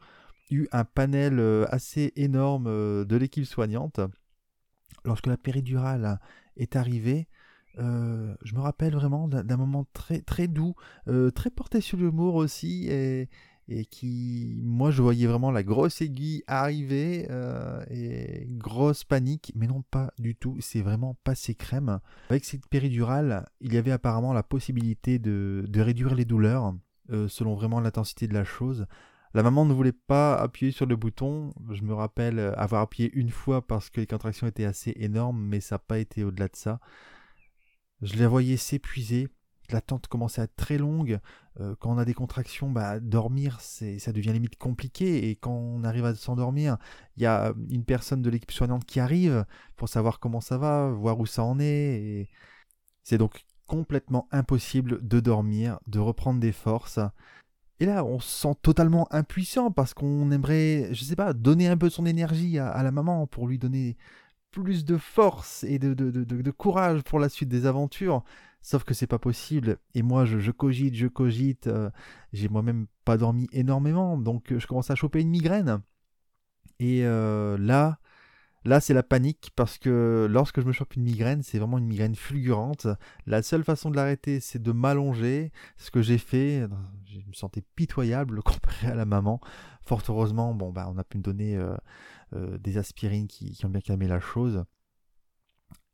eu 0.51 0.69
un 0.73 0.85
panel 0.85 1.39
assez 1.69 2.13
énorme 2.17 2.65
de 3.05 3.17
l'équipe 3.17 3.45
soignante. 3.45 4.01
Lorsque 5.05 5.27
la 5.27 5.37
péridurale 5.37 6.19
est 6.57 6.77
arrivée, 6.77 7.29
je 7.77 8.55
me 8.55 8.61
rappelle 8.61 8.95
vraiment 8.95 9.29
d'un 9.29 9.57
moment 9.57 9.87
très, 9.93 10.21
très 10.21 10.47
doux, 10.47 10.75
très 11.35 11.51
porté 11.51 11.81
sur 11.81 11.99
l'humour 11.99 12.37
aussi. 12.37 12.89
Et, 12.89 13.29
et 13.69 13.85
qui, 13.87 14.57
moi, 14.63 14.91
je 14.91 15.01
voyais 15.01 15.27
vraiment 15.27 15.51
la 15.51 15.63
grosse 15.63 16.03
aiguille 16.03 16.43
arriver 16.47 17.27
euh, 17.31 17.83
et 17.91 18.47
grosse 18.49 19.05
panique, 19.05 19.53
mais 19.55 19.67
non 19.67 19.83
pas 19.83 20.13
du 20.19 20.35
tout. 20.35 20.57
C'est 20.61 20.83
vraiment 20.83 21.17
passé 21.25 21.55
crème. 21.55 22.01
Avec 22.29 22.45
cette 22.45 22.67
péridurale, 22.67 23.49
il 23.61 23.73
y 23.73 23.79
avait 23.79 23.91
apparemment 23.91 24.33
la 24.33 24.43
possibilité 24.43 25.19
de, 25.19 25.65
réduire 25.75 26.15
les 26.15 26.25
douleurs 26.25 26.75
euh, 27.11 27.29
selon 27.29 27.55
vraiment 27.55 27.81
l'intensité 27.81 28.29
de 28.29 28.35
la 28.35 28.45
chose. 28.45 28.87
La 29.33 29.43
maman 29.43 29.65
ne 29.65 29.73
voulait 29.73 29.93
pas 29.93 30.37
appuyer 30.37 30.71
sur 30.71 30.87
le 30.87 30.95
bouton. 30.95 31.53
Je 31.71 31.83
me 31.83 31.95
rappelle 31.95 32.39
avoir 32.57 32.83
appuyé 32.83 33.11
une 33.15 33.31
fois 33.31 33.67
parce 33.67 33.91
que 33.91 34.01
les 34.01 34.07
contractions 34.07 34.47
étaient 34.47 34.65
assez 34.65 34.93
énormes, 34.97 35.43
mais 35.43 35.61
ça 35.61 35.77
n'a 35.77 35.81
pas 35.81 35.99
été 35.99 36.23
au-delà 36.23 36.47
de 36.49 36.57
ça. 36.57 36.79
Je 38.03 38.17
la 38.17 38.29
voyais 38.29 38.57
s'épuiser 38.57 39.29
l'attente 39.73 40.07
commence 40.09 40.39
à 40.39 40.45
être 40.45 40.57
très 40.57 40.79
longue. 40.79 41.19
Euh, 41.61 41.75
quand 41.79 41.95
on 41.95 41.99
a 41.99 42.05
des 42.05 42.15
contractions, 42.15 42.71
bah, 42.71 43.01
dormir, 43.01 43.59
c'est, 43.61 43.99
ça 43.99 44.13
devient 44.13 44.33
limite 44.33 44.57
compliqué. 44.57 45.29
Et 45.31 45.37
quand 45.37 45.53
on 45.53 45.85
arrive 45.85 46.05
à 46.05 46.15
s'endormir, 46.15 46.77
il 47.17 47.23
y 47.23 47.27
a 47.27 47.55
une 47.71 47.85
personne 47.85 48.23
de 48.23 48.31
l'équipe 48.31 48.53
soignante 48.53 48.85
qui 48.85 49.01
arrive 49.01 49.45
pour 49.77 49.89
savoir 49.89 50.21
comment 50.21 50.41
ça 50.41 50.59
va, 50.59 50.89
voir 50.89 51.19
où 51.21 51.27
ça 51.27 51.45
en 51.45 51.59
est. 51.59 51.65
Et 51.65 52.29
c'est 53.03 53.19
donc 53.19 53.45
complètement 53.67 54.29
impossible 54.31 55.07
de 55.07 55.21
dormir, 55.21 55.79
de 55.87 55.99
reprendre 55.99 56.41
des 56.41 56.53
forces. 56.53 56.99
Et 57.81 57.87
là, 57.87 58.05
on 58.05 58.21
se 58.21 58.29
sent 58.29 58.55
totalement 58.63 59.09
impuissant 59.13 59.71
parce 59.71 59.95
qu'on 59.95 60.31
aimerait, 60.31 60.89
je 60.93 61.05
sais 61.05 61.17
pas, 61.17 61.33
donner 61.33 61.69
un 61.69 61.77
peu 61.77 61.89
de 61.89 61.93
son 61.93 62.07
énergie 62.07 62.59
à, 62.59 62.83
la 62.83 62.91
maman 62.93 63.27
pour 63.27 63.49
lui 63.49 63.59
donner 63.59 63.97
plus 64.51 64.85
de 64.85 64.97
force 64.97 65.65
et 65.65 65.79
de, 65.79 66.51
courage 66.53 67.03
pour 67.03 67.19
la 67.19 67.29
suite 67.29 67.49
des 67.49 67.67
aventures. 67.67 68.23
Sauf 68.65 68.83
que 68.85 68.95
c'est 68.95 69.07
pas 69.07 69.19
possible. 69.19 69.79
Et 69.95 70.03
moi, 70.03 70.25
je, 70.25 70.51
cogite, 70.51 70.95
je 70.95 71.07
cogite. 71.07 71.67
Euh, 71.67 71.91
j'ai 72.33 72.49
moi-même 72.49 72.87
pas 73.05 73.19
dormi 73.19 73.47
énormément, 73.53 74.17
donc 74.17 74.53
je 74.57 74.67
commence 74.67 74.91
à 74.91 74.95
choper 74.95 75.21
une 75.21 75.29
migraine. 75.29 75.83
Et 76.81 77.05
euh, 77.05 77.59
là, 77.59 77.99
Là, 78.67 78.81
c'est 78.81 78.95
la 78.95 79.03
panique 79.03 79.51
parce 79.57 79.77
que 79.77 80.27
lorsque 80.31 80.63
je 80.63 80.67
me 80.67 80.73
chope 80.73 80.97
une 80.97 81.03
migraine, 81.03 81.43
c'est 81.43 81.59
vraiment 81.59 81.77
une 81.77 81.87
migraine 81.87 82.15
fulgurante. 82.15 82.87
La 83.27 83.43
seule 83.43 83.63
façon 83.63 83.91
de 83.91 83.97
l'arrêter, 83.97 84.41
c'est 84.41 84.63
de 84.63 84.73
m'allonger. 84.73 85.53
Ce 85.77 85.91
que 85.91 86.01
j'ai 86.01 86.17
fait, 86.17 86.67
je 87.05 87.19
me 87.19 87.33
sentais 87.35 87.63
pitoyable 87.77 88.43
comparé 88.43 88.87
à 88.87 88.95
la 88.95 89.05
maman. 89.05 89.39
Fort 89.85 90.03
heureusement, 90.09 90.55
bon, 90.55 90.73
bah, 90.73 90.91
on 90.91 90.97
a 90.97 91.05
pu 91.05 91.19
me 91.19 91.23
donner 91.23 91.57
euh, 91.57 91.77
euh, 92.35 92.57
des 92.57 92.79
aspirines 92.79 93.27
qui, 93.27 93.55
ont 93.65 93.69
bien 93.69 93.83
calmé 93.83 94.09
la 94.09 94.19
chose. 94.21 94.65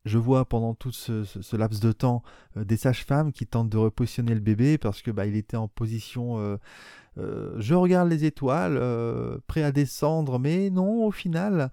Je 0.04 0.18
vois 0.18 0.46
pendant 0.46 0.74
tout 0.74 0.92
ce, 0.92 1.56
laps 1.56 1.80
de 1.80 1.92
temps 1.92 2.22
euh, 2.56 2.64
des 2.64 2.76
sages-femmes 2.76 3.32
qui 3.32 3.46
tentent 3.46 3.68
de 3.68 3.78
repositionner 3.78 4.34
le 4.34 4.40
bébé 4.40 4.78
parce 4.78 5.02
que 5.02 5.10
bah, 5.10 5.26
il 5.26 5.36
était 5.36 5.56
en 5.56 5.68
position. 5.68 6.58
je 7.16 7.74
regarde 7.74 8.08
les 8.08 8.24
étoiles, 8.24 8.80
prêt 9.46 9.62
à 9.62 9.72
descendre, 9.72 10.38
mais 10.38 10.70
non, 10.70 11.04
au 11.04 11.10
final, 11.10 11.70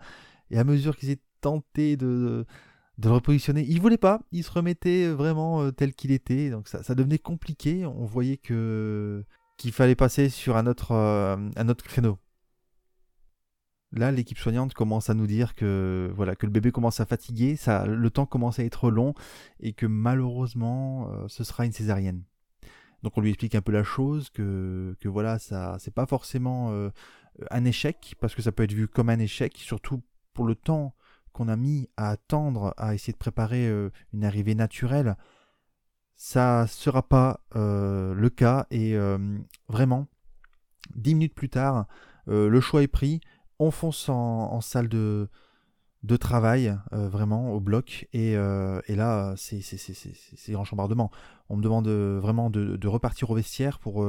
et 0.51 0.57
à 0.57 0.63
mesure 0.63 0.97
qu'ils 0.97 1.11
étaient 1.11 1.21
tentés 1.41 1.97
de, 1.97 2.45
le 3.03 3.11
repositionner, 3.11 3.65
il 3.67 3.81
voulait 3.81 3.97
pas. 3.97 4.21
Il 4.31 4.43
se 4.43 4.51
remettait 4.51 5.07
vraiment 5.09 5.61
euh, 5.61 5.71
tel 5.71 5.93
qu'il 5.93 6.11
était. 6.11 6.49
Donc 6.49 6.67
ça, 6.67 6.95
devenait 6.95 7.19
compliqué. 7.19 7.85
On 7.85 8.05
voyait 8.05 8.37
que 8.37 9.23
qu'il 9.57 9.71
fallait 9.71 9.95
passer 9.95 10.29
sur 10.29 10.55
un 10.55 10.67
autre, 10.67 10.91
euh, 10.91 11.35
un 11.55 11.69
autre 11.69 11.83
créneau. 11.83 12.19
Là, 13.93 14.11
l'équipe 14.11 14.37
soignante 14.37 14.73
commence 14.73 15.09
à 15.09 15.13
nous 15.13 15.27
dire 15.27 15.55
que 15.55 16.11
voilà 16.15 16.35
que 16.35 16.45
le 16.45 16.51
bébé 16.51 16.71
commence 16.71 16.99
à 16.99 17.05
fatiguer, 17.05 17.55
ça, 17.55 17.85
le 17.85 18.09
temps 18.09 18.25
commence 18.25 18.59
à 18.59 18.63
être 18.63 18.91
long 18.91 19.13
et 19.59 19.73
que 19.73 19.85
malheureusement, 19.85 21.09
euh, 21.11 21.27
ce 21.27 21.43
sera 21.43 21.65
une 21.65 21.71
césarienne. 21.71 22.23
Donc 23.03 23.17
on 23.17 23.21
lui 23.21 23.29
explique 23.29 23.55
un 23.55 23.61
peu 23.61 23.71
la 23.71 23.83
chose, 23.83 24.29
que, 24.29 24.95
que 24.99 25.07
voilà, 25.07 25.39
ça 25.39 25.77
c'est 25.79 25.93
pas 25.93 26.05
forcément 26.05 26.73
un 27.51 27.65
échec, 27.65 28.15
parce 28.19 28.35
que 28.35 28.41
ça 28.41 28.51
peut 28.51 28.63
être 28.63 28.73
vu 28.73 28.87
comme 28.87 29.09
un 29.09 29.19
échec, 29.19 29.53
surtout 29.57 30.01
pour 30.33 30.45
le 30.45 30.55
temps 30.55 30.95
qu'on 31.33 31.47
a 31.47 31.55
mis 31.55 31.87
à 31.97 32.09
attendre, 32.09 32.73
à 32.77 32.95
essayer 32.95 33.13
de 33.13 33.17
préparer 33.17 33.67
euh, 33.67 33.91
une 34.11 34.25
arrivée 34.25 34.55
naturelle, 34.55 35.15
ça 36.15 36.65
sera 36.67 37.07
pas 37.07 37.41
euh, 37.55 38.15
le 38.15 38.29
cas. 38.31 38.65
Et 38.71 38.95
euh, 38.95 39.19
vraiment, 39.67 40.07
dix 40.95 41.13
minutes 41.13 41.35
plus 41.35 41.49
tard, 41.49 41.85
le 42.25 42.59
choix 42.59 42.83
est 42.83 42.87
pris. 42.87 43.21
On 43.59 43.71
fonce 43.71 44.09
en, 44.09 44.61
salle 44.61 44.87
de, 44.87 45.29
travail, 46.19 46.77
vraiment, 46.91 47.51
au 47.53 47.59
bloc. 47.59 48.07
Et, 48.13 48.35
là, 48.35 49.33
c'est 49.35 50.51
grand 50.51 50.65
chambardement. 50.65 51.11
On 51.49 51.57
me 51.57 51.63
demande 51.63 51.87
vraiment 51.87 52.49
de, 52.49 52.87
repartir 52.87 53.29
au 53.31 53.35
vestiaire 53.35 53.79
pour 53.79 54.05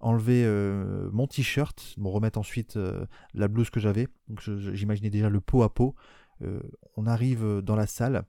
enlever 0.00 0.44
euh, 0.44 1.08
mon 1.12 1.26
t-shirt, 1.26 1.94
me 1.96 2.08
remettre 2.08 2.38
ensuite 2.38 2.76
euh, 2.76 3.06
la 3.34 3.48
blouse 3.48 3.70
que 3.70 3.80
j'avais. 3.80 4.08
J'imaginais 4.38 5.10
déjà 5.10 5.28
le 5.28 5.40
pot 5.40 5.62
à 5.62 5.72
pot. 5.72 5.94
Euh, 6.42 6.60
on 6.96 7.06
arrive 7.06 7.60
dans 7.62 7.76
la 7.76 7.86
salle. 7.86 8.24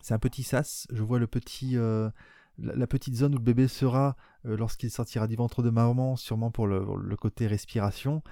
C'est 0.00 0.14
un 0.14 0.18
petit 0.18 0.42
sas. 0.42 0.86
Je 0.92 1.02
vois 1.02 1.18
la, 1.18 1.26
petite 2.86 3.14
zone 3.14 3.34
où 3.34 3.38
le 3.38 3.44
bébé 3.44 3.68
sera 3.68 4.16
lorsqu'il 4.44 4.90
sortira 4.90 5.26
du 5.26 5.36
ventre 5.36 5.62
de 5.62 5.70
maman, 5.70 6.16
sûrement 6.16 6.50
pour 6.50 6.66
le, 6.66 7.16
côté 7.16 7.46
respiration. 7.46 8.22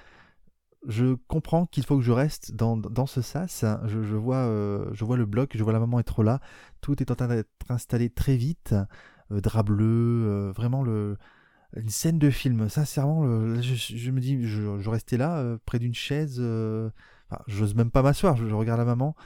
Je 0.86 1.14
comprends 1.28 1.66
qu'il 1.66 1.84
faut 1.84 1.96
que 1.96 2.02
je 2.02 2.12
reste 2.12 2.54
dans, 2.54 3.06
ce 3.06 3.22
sas. 3.22 3.64
Je, 3.86 4.16
vois, 4.16 4.44
je 4.92 5.04
vois 5.04 5.16
le 5.16 5.26
bloc, 5.26 5.56
je 5.56 5.62
vois 5.62 5.72
la 5.72 5.80
maman 5.80 5.98
être 5.98 6.22
là. 6.22 6.40
Tout 6.80 7.00
est 7.02 7.10
en 7.10 7.14
train 7.14 7.28
d'être 7.28 7.48
installé 7.68 8.10
très 8.10 8.36
vite. 8.36 8.74
drap 9.30 9.62
bleu, 9.62 10.50
vraiment 10.54 10.82
le, 10.82 11.16
une 11.76 11.88
scène 11.88 12.18
de 12.18 12.30
film. 12.30 12.68
Sincèrement, 12.68 13.24
je, 13.60 14.10
me 14.10 14.20
dis, 14.20 14.46
je, 14.46 14.88
restais 14.88 15.16
là, 15.16 15.38
euh, 15.38 15.58
près 15.64 15.78
d'une 15.78 15.94
chaise. 15.94 16.36
Euh, 16.38 16.90
j'ose 17.46 17.74
même 17.74 17.90
pas 17.90 18.02
m'asseoir. 18.02 18.36
Je, 18.36 18.46
regarde 18.54 18.78
la 18.78 18.84
maman. 18.84 19.16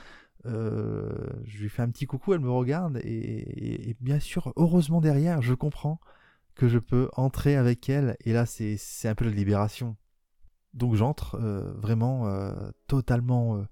Euh, 0.47 1.11
je 1.45 1.59
lui 1.59 1.69
fais 1.69 1.83
un 1.83 1.91
petit 1.91 2.07
coucou, 2.07 2.35
elle 2.35 2.41
me 2.41 2.51
regarde. 2.51 3.01
Et, 3.05 3.97
bien 4.01 4.21
sûr, 4.21 4.53
heureusement 4.57 5.01
derrière, 5.01 5.43
je 5.43 5.55
comprends 5.55 6.01
que 6.55 6.69
je 6.69 6.79
peux 6.79 7.09
entrer 7.17 7.57
avec 7.57 7.89
elle. 7.89 8.17
Et 8.25 8.33
là, 8.33 8.47
c'est 8.47 9.09
un 9.09 9.15
peu 9.15 9.25
la 9.25 9.31
libération. 9.31 9.97
Donc 10.79 10.95
j'entre 10.95 11.37
vraiment 11.77 12.51
totalement 12.87 13.65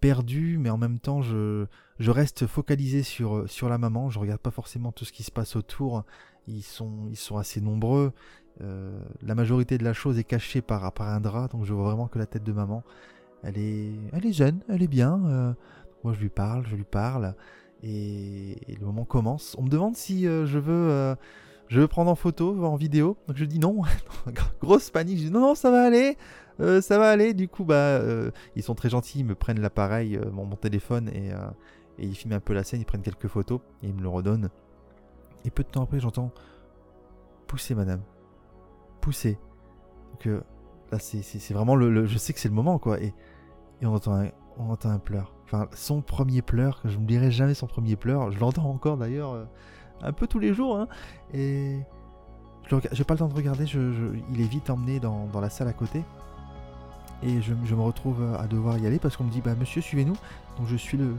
perdu, 0.00 0.58
mais 0.58 0.70
en 0.70 0.78
même 0.78 0.98
temps, 0.98 1.20
je, 1.20 1.66
reste 1.98 2.46
focalisé 2.46 3.02
sur, 3.02 3.68
la 3.68 3.78
maman. 3.78 4.10
Je 4.10 4.18
regarde 4.18 4.40
pas 4.40 4.50
forcément 4.50 4.92
tout 4.92 5.04
ce 5.04 5.12
qui 5.12 5.22
se 5.22 5.30
passe 5.30 5.56
autour 5.56 6.04
ils 6.46 6.62
sont, 6.62 7.38
assez 7.38 7.60
nombreux. 7.60 8.12
Euh, 8.60 9.00
la 9.22 9.34
majorité 9.34 9.78
de 9.78 9.84
la 9.84 9.92
chose 9.92 10.18
est 10.18 10.24
cachée 10.24 10.62
par, 10.62 10.92
par 10.92 11.08
un 11.08 11.20
drap, 11.20 11.48
donc 11.48 11.64
je 11.64 11.72
vois 11.72 11.84
vraiment 11.84 12.06
que 12.06 12.18
la 12.18 12.26
tête 12.26 12.44
de 12.44 12.52
maman, 12.52 12.84
elle 13.42 13.58
est, 13.58 13.92
elle 14.12 14.26
est 14.26 14.32
jeune, 14.32 14.60
elle 14.68 14.82
est 14.82 14.88
bien. 14.88 15.20
Euh, 15.26 15.52
moi, 16.04 16.12
je 16.12 16.20
lui 16.20 16.28
parle, 16.28 16.66
je 16.66 16.76
lui 16.76 16.84
parle, 16.84 17.34
et, 17.82 18.56
le 18.78 18.86
moment 18.86 19.04
commence. 19.04 19.56
On 19.58 19.62
me 19.62 19.68
demande 19.68 19.96
si 19.96 20.26
euh, 20.26 20.46
je 20.46 20.58
veux, 20.58 21.16
je 21.68 21.80
veux 21.80 21.88
prendre 21.88 22.10
en 22.10 22.14
photo, 22.14 22.64
en 22.64 22.76
vidéo. 22.76 23.16
Donc 23.26 23.36
je 23.36 23.44
dis 23.44 23.58
non. 23.58 23.82
Grosse 24.60 24.90
panique. 24.90 25.18
Je 25.18 25.24
dis 25.24 25.30
non, 25.30 25.40
non, 25.40 25.54
ça 25.54 25.70
va 25.70 25.82
aller. 25.82 26.16
ça 26.58 26.98
va 26.98 27.10
aller. 27.10 27.34
Du 27.34 27.48
coup, 27.48 27.64
bah, 27.64 28.00
ils 28.54 28.62
sont 28.62 28.74
très 28.74 28.90
gentils. 28.90 29.20
Ils 29.20 29.24
me 29.24 29.34
prennent 29.34 29.60
l'appareil, 29.60 30.20
mon, 30.32 30.44
mon, 30.44 30.56
téléphone, 30.56 31.08
et, 31.08 31.30
ils 31.98 32.14
filment 32.14 32.34
un 32.34 32.40
peu 32.40 32.52
la 32.52 32.64
scène. 32.64 32.80
Ils 32.80 32.86
prennent 32.86 33.02
quelques 33.02 33.28
photos 33.28 33.60
et 33.82 33.88
ils 33.88 33.94
me 33.94 34.02
le 34.02 34.08
redonnent. 34.08 34.50
Et 35.44 35.50
peu 35.50 35.62
de 35.62 35.68
temps 35.68 35.82
après, 35.82 36.00
j'entends 36.00 36.32
Poussez, 37.46 37.74
madame. 37.74 38.00
Poussez. 39.00 39.38
Donc 40.12 40.26
euh, 40.26 40.40
là, 40.90 40.98
c'est 40.98 41.52
vraiment 41.52 41.76
le, 41.76 42.06
Je 42.06 42.18
sais 42.18 42.32
que 42.32 42.40
c'est 42.40 42.48
le 42.48 42.54
moment, 42.54 42.78
quoi. 42.78 43.00
Et, 43.00 43.12
on, 43.82 43.94
entend 43.94 44.14
un, 44.14 44.28
on 44.56 44.70
entend 44.70 44.90
un 44.90 44.98
pleur. 44.98 45.34
Enfin, 45.44 45.68
son 45.74 46.00
premier 46.00 46.40
pleur, 46.40 46.80
je 46.84 46.96
ne 46.98 47.04
dirai 47.04 47.30
jamais 47.30 47.54
son 47.54 47.66
premier 47.66 47.96
pleur. 47.96 48.30
Je 48.32 48.40
l'entends 48.40 48.70
encore 48.70 48.96
d'ailleurs 48.96 49.32
euh, 49.32 49.44
un 50.02 50.12
peu 50.12 50.26
tous 50.26 50.38
les 50.38 50.54
jours. 50.54 50.78
Hein. 50.78 50.88
Et 51.32 51.78
je 52.68 52.76
n'ai 52.76 53.04
pas 53.04 53.14
le 53.14 53.18
temps 53.18 53.28
de 53.28 53.34
regarder. 53.34 53.64
Il 53.64 54.40
est 54.40 54.48
vite 54.48 54.70
emmené 54.70 55.00
dans, 55.00 55.28
la 55.40 55.50
salle 55.50 55.68
à 55.68 55.72
côté. 55.72 56.02
Et 57.22 57.40
je, 57.40 57.54
me 57.54 57.82
retrouve 57.82 58.22
à 58.38 58.46
devoir 58.46 58.78
y 58.78 58.86
aller 58.86 58.98
parce 58.98 59.16
qu'on 59.16 59.24
me 59.24 59.30
dit 59.30 59.40
bah 59.40 59.54
monsieur 59.58 59.80
suivez-nous. 59.80 60.16
Donc 60.58 60.66
je 60.66 60.76
suis 60.76 60.98
le 60.98 61.14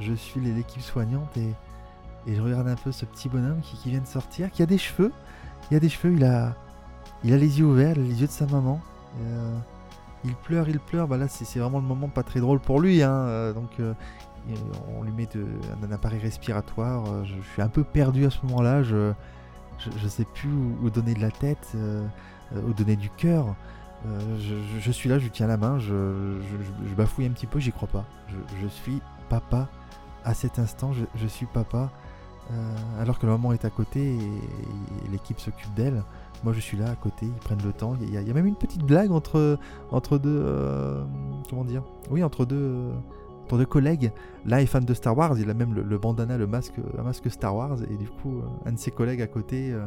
je 0.00 0.12
suis 0.12 0.40
l'équipe 0.40 0.82
soignante 0.82 1.36
et 1.36 2.34
je 2.34 2.40
regarde 2.40 2.68
un 2.68 2.76
peu 2.76 2.92
ce 2.92 3.04
petit 3.04 3.28
bonhomme 3.28 3.60
qui, 3.62 3.88
vient 3.88 4.00
de 4.00 4.06
sortir, 4.06 4.50
qui 4.50 4.62
a 4.62 4.66
des 4.66 4.78
cheveux. 4.78 5.12
Il 5.70 5.76
a 5.76 5.80
des 5.80 5.88
cheveux, 5.88 6.14
il 6.14 6.24
a, 6.24 6.54
il 7.24 7.32
a 7.32 7.36
les 7.36 7.58
yeux 7.58 7.66
ouverts, 7.66 7.96
les 7.96 8.20
yeux 8.20 8.26
de 8.26 8.32
sa 8.32 8.46
maman. 8.46 8.80
Euh, 9.22 9.58
il 10.24 10.34
pleure, 10.34 10.68
il 10.68 10.78
pleure. 10.78 11.08
Bah 11.08 11.16
là, 11.16 11.28
c'est 11.28 11.58
vraiment 11.58 11.78
le 11.78 11.86
moment 11.86 12.08
pas 12.08 12.22
très 12.22 12.40
drôle 12.40 12.60
pour 12.60 12.80
lui. 12.80 13.02
Hein. 13.02 13.12
Euh, 13.12 13.52
donc, 13.52 13.70
euh, 13.80 13.94
on 14.96 15.02
lui 15.02 15.12
met 15.12 15.28
un, 15.82 15.92
appareil 15.92 16.20
respiratoire. 16.20 17.24
Je, 17.24 17.34
suis 17.52 17.62
un 17.62 17.68
peu 17.68 17.84
perdu 17.84 18.26
à 18.26 18.30
ce 18.30 18.38
moment-là. 18.46 18.82
Je, 18.82 19.12
je, 19.78 20.08
sais 20.08 20.24
plus 20.24 20.50
où, 20.82 20.90
donner 20.90 21.14
de 21.14 21.20
la 21.20 21.30
tête, 21.30 21.76
où 22.54 22.72
donner 22.72 22.96
du 22.96 23.10
cœur. 23.10 23.54
Je, 24.38 24.90
suis 24.90 25.08
là, 25.08 25.18
je 25.18 25.28
tiens 25.28 25.46
la 25.46 25.56
main. 25.56 25.78
Je, 25.78 25.94
bafouille 26.96 27.26
un 27.26 27.30
petit 27.30 27.46
peu, 27.46 27.58
j'y 27.58 27.72
crois 27.72 27.88
pas. 27.88 28.04
Je, 28.60 28.68
suis 28.68 29.00
papa. 29.28 29.68
À 30.24 30.34
cet 30.34 30.58
instant, 30.58 30.92
je 30.92 31.26
suis 31.26 31.46
papa. 31.46 31.90
Euh, 32.50 33.02
alors 33.02 33.18
que 33.18 33.26
la 33.26 33.32
maman 33.32 33.52
est 33.52 33.66
à 33.66 33.70
côté 33.70 34.14
et, 34.14 35.10
l'équipe 35.10 35.38
s'occupe 35.38 35.72
d'elle. 35.74 36.02
Moi 36.44 36.52
je 36.52 36.60
suis 36.60 36.76
là 36.76 36.90
à 36.90 36.94
côté, 36.94 37.26
ils 37.26 37.32
prennent 37.32 37.62
le 37.62 37.72
temps. 37.72 37.94
Il 38.00 38.10
y, 38.12 38.16
a, 38.16 38.34
même 38.34 38.46
une 38.46 38.56
petite 38.56 38.82
blague 38.82 39.10
entre, 39.10 39.58
entre 39.90 40.18
deux. 40.18 40.42
Euh, 40.44 41.04
comment 41.50 41.64
dire? 41.64 41.82
Oui, 42.10 42.22
entre 42.22 42.44
deux, 42.44 42.90
entre 43.48 43.58
deux 43.58 43.66
collègues. 43.66 44.12
L'un 44.46 44.58
est 44.58 44.66
fan 44.66 44.84
de 44.84 44.94
Star 44.94 45.16
Wars, 45.16 45.38
il 45.38 45.50
a 45.50 45.54
même 45.54 45.74
le, 45.74 45.98
bandana, 45.98 46.36
le 46.38 46.46
masque, 46.46 46.74
un 46.98 47.02
masque 47.02 47.30
Star 47.30 47.54
Wars. 47.54 47.78
Et 47.90 47.96
du 47.96 48.08
coup, 48.08 48.42
un 48.64 48.72
de 48.72 48.78
ses 48.78 48.90
collègues 48.90 49.22
à 49.22 49.26
côté. 49.26 49.72
Euh, 49.72 49.86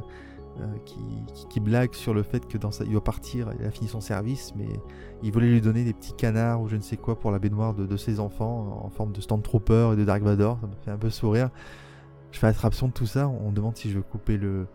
qui, 1.50 1.60
blague 1.62 1.94
sur 1.94 2.14
le 2.14 2.24
fait 2.24 2.46
que 2.46 2.58
dans 2.58 2.72
sa, 2.72 2.84
il 2.84 2.92
doit 2.92 3.04
partir, 3.04 3.54
il 3.58 3.66
a 3.66 3.72
fini 3.72 3.88
son 3.88 4.02
service, 4.02 4.54
mais 4.58 4.68
il 5.24 5.32
voulait 5.32 5.48
lui 5.48 5.62
donner 5.62 5.86
des 5.86 5.94
petits 5.94 6.12
canards 6.12 6.62
ou 6.62 6.68
je 6.68 6.76
ne 6.76 6.82
sais 6.82 6.98
quoi 6.98 7.18
pour 7.18 7.32
la 7.32 7.40
baignoire 7.40 7.74
de, 7.74 7.86
de 7.86 7.98
ses 7.98 8.20
enfants 8.20 8.82
en 8.84 8.90
forme 8.90 9.14
de 9.14 9.22
Stormtrooper 9.22 9.92
et 9.94 9.96
de 9.96 10.04
Dark 10.04 10.22
Vador. 10.22 10.60
Ça 10.60 10.68
me 10.68 10.74
fait 10.84 10.92
un 10.92 10.98
peu 10.98 11.10
sourire 11.10 11.50
je 12.32 12.40
fais 12.40 12.48
attraction 12.48 12.88
de 12.88 12.94
tout 12.94 13.06
ça, 13.06 13.28
on 13.28 13.52
me 13.52 13.56
demande 13.56 13.78
si 13.78 13.90
je 13.90 13.98
veux 13.98 14.04
couper 14.04 14.38
le, 14.38 14.68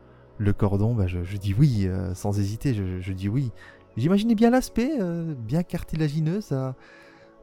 cordon, 0.53 0.95
bah 0.95 1.07
je, 1.07 1.37
dis 1.37 1.55
oui, 1.59 1.87
euh, 1.87 2.15
sans 2.15 2.39
hésiter, 2.39 2.75
je, 2.75 3.13
dis 3.13 3.29
oui. 3.29 3.51
J'imaginais 3.97 4.35
bien 4.35 4.51
l'aspect, 4.51 4.93
euh, 5.01 5.35
bien 5.35 5.63
cartilagineux, 5.63 6.43
sa 6.43 6.75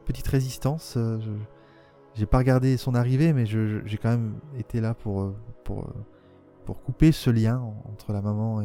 petite 0.03 0.27
résistance. 0.27 0.95
Euh, 0.97 1.19
j'ai 2.15 2.25
pas 2.25 2.37
regardé 2.37 2.77
son 2.77 2.95
arrivée, 2.95 3.33
mais 3.33 3.45
j'ai 3.45 3.97
quand 3.97 4.09
même 4.09 4.35
été 4.57 4.81
là 4.81 4.93
pour, 4.93 5.33
pour, 5.63 5.91
pour 6.65 6.81
couper 6.83 7.11
ce 7.11 7.29
lien 7.29 7.61
entre 7.91 8.13
la 8.13 8.21
maman 8.21 8.61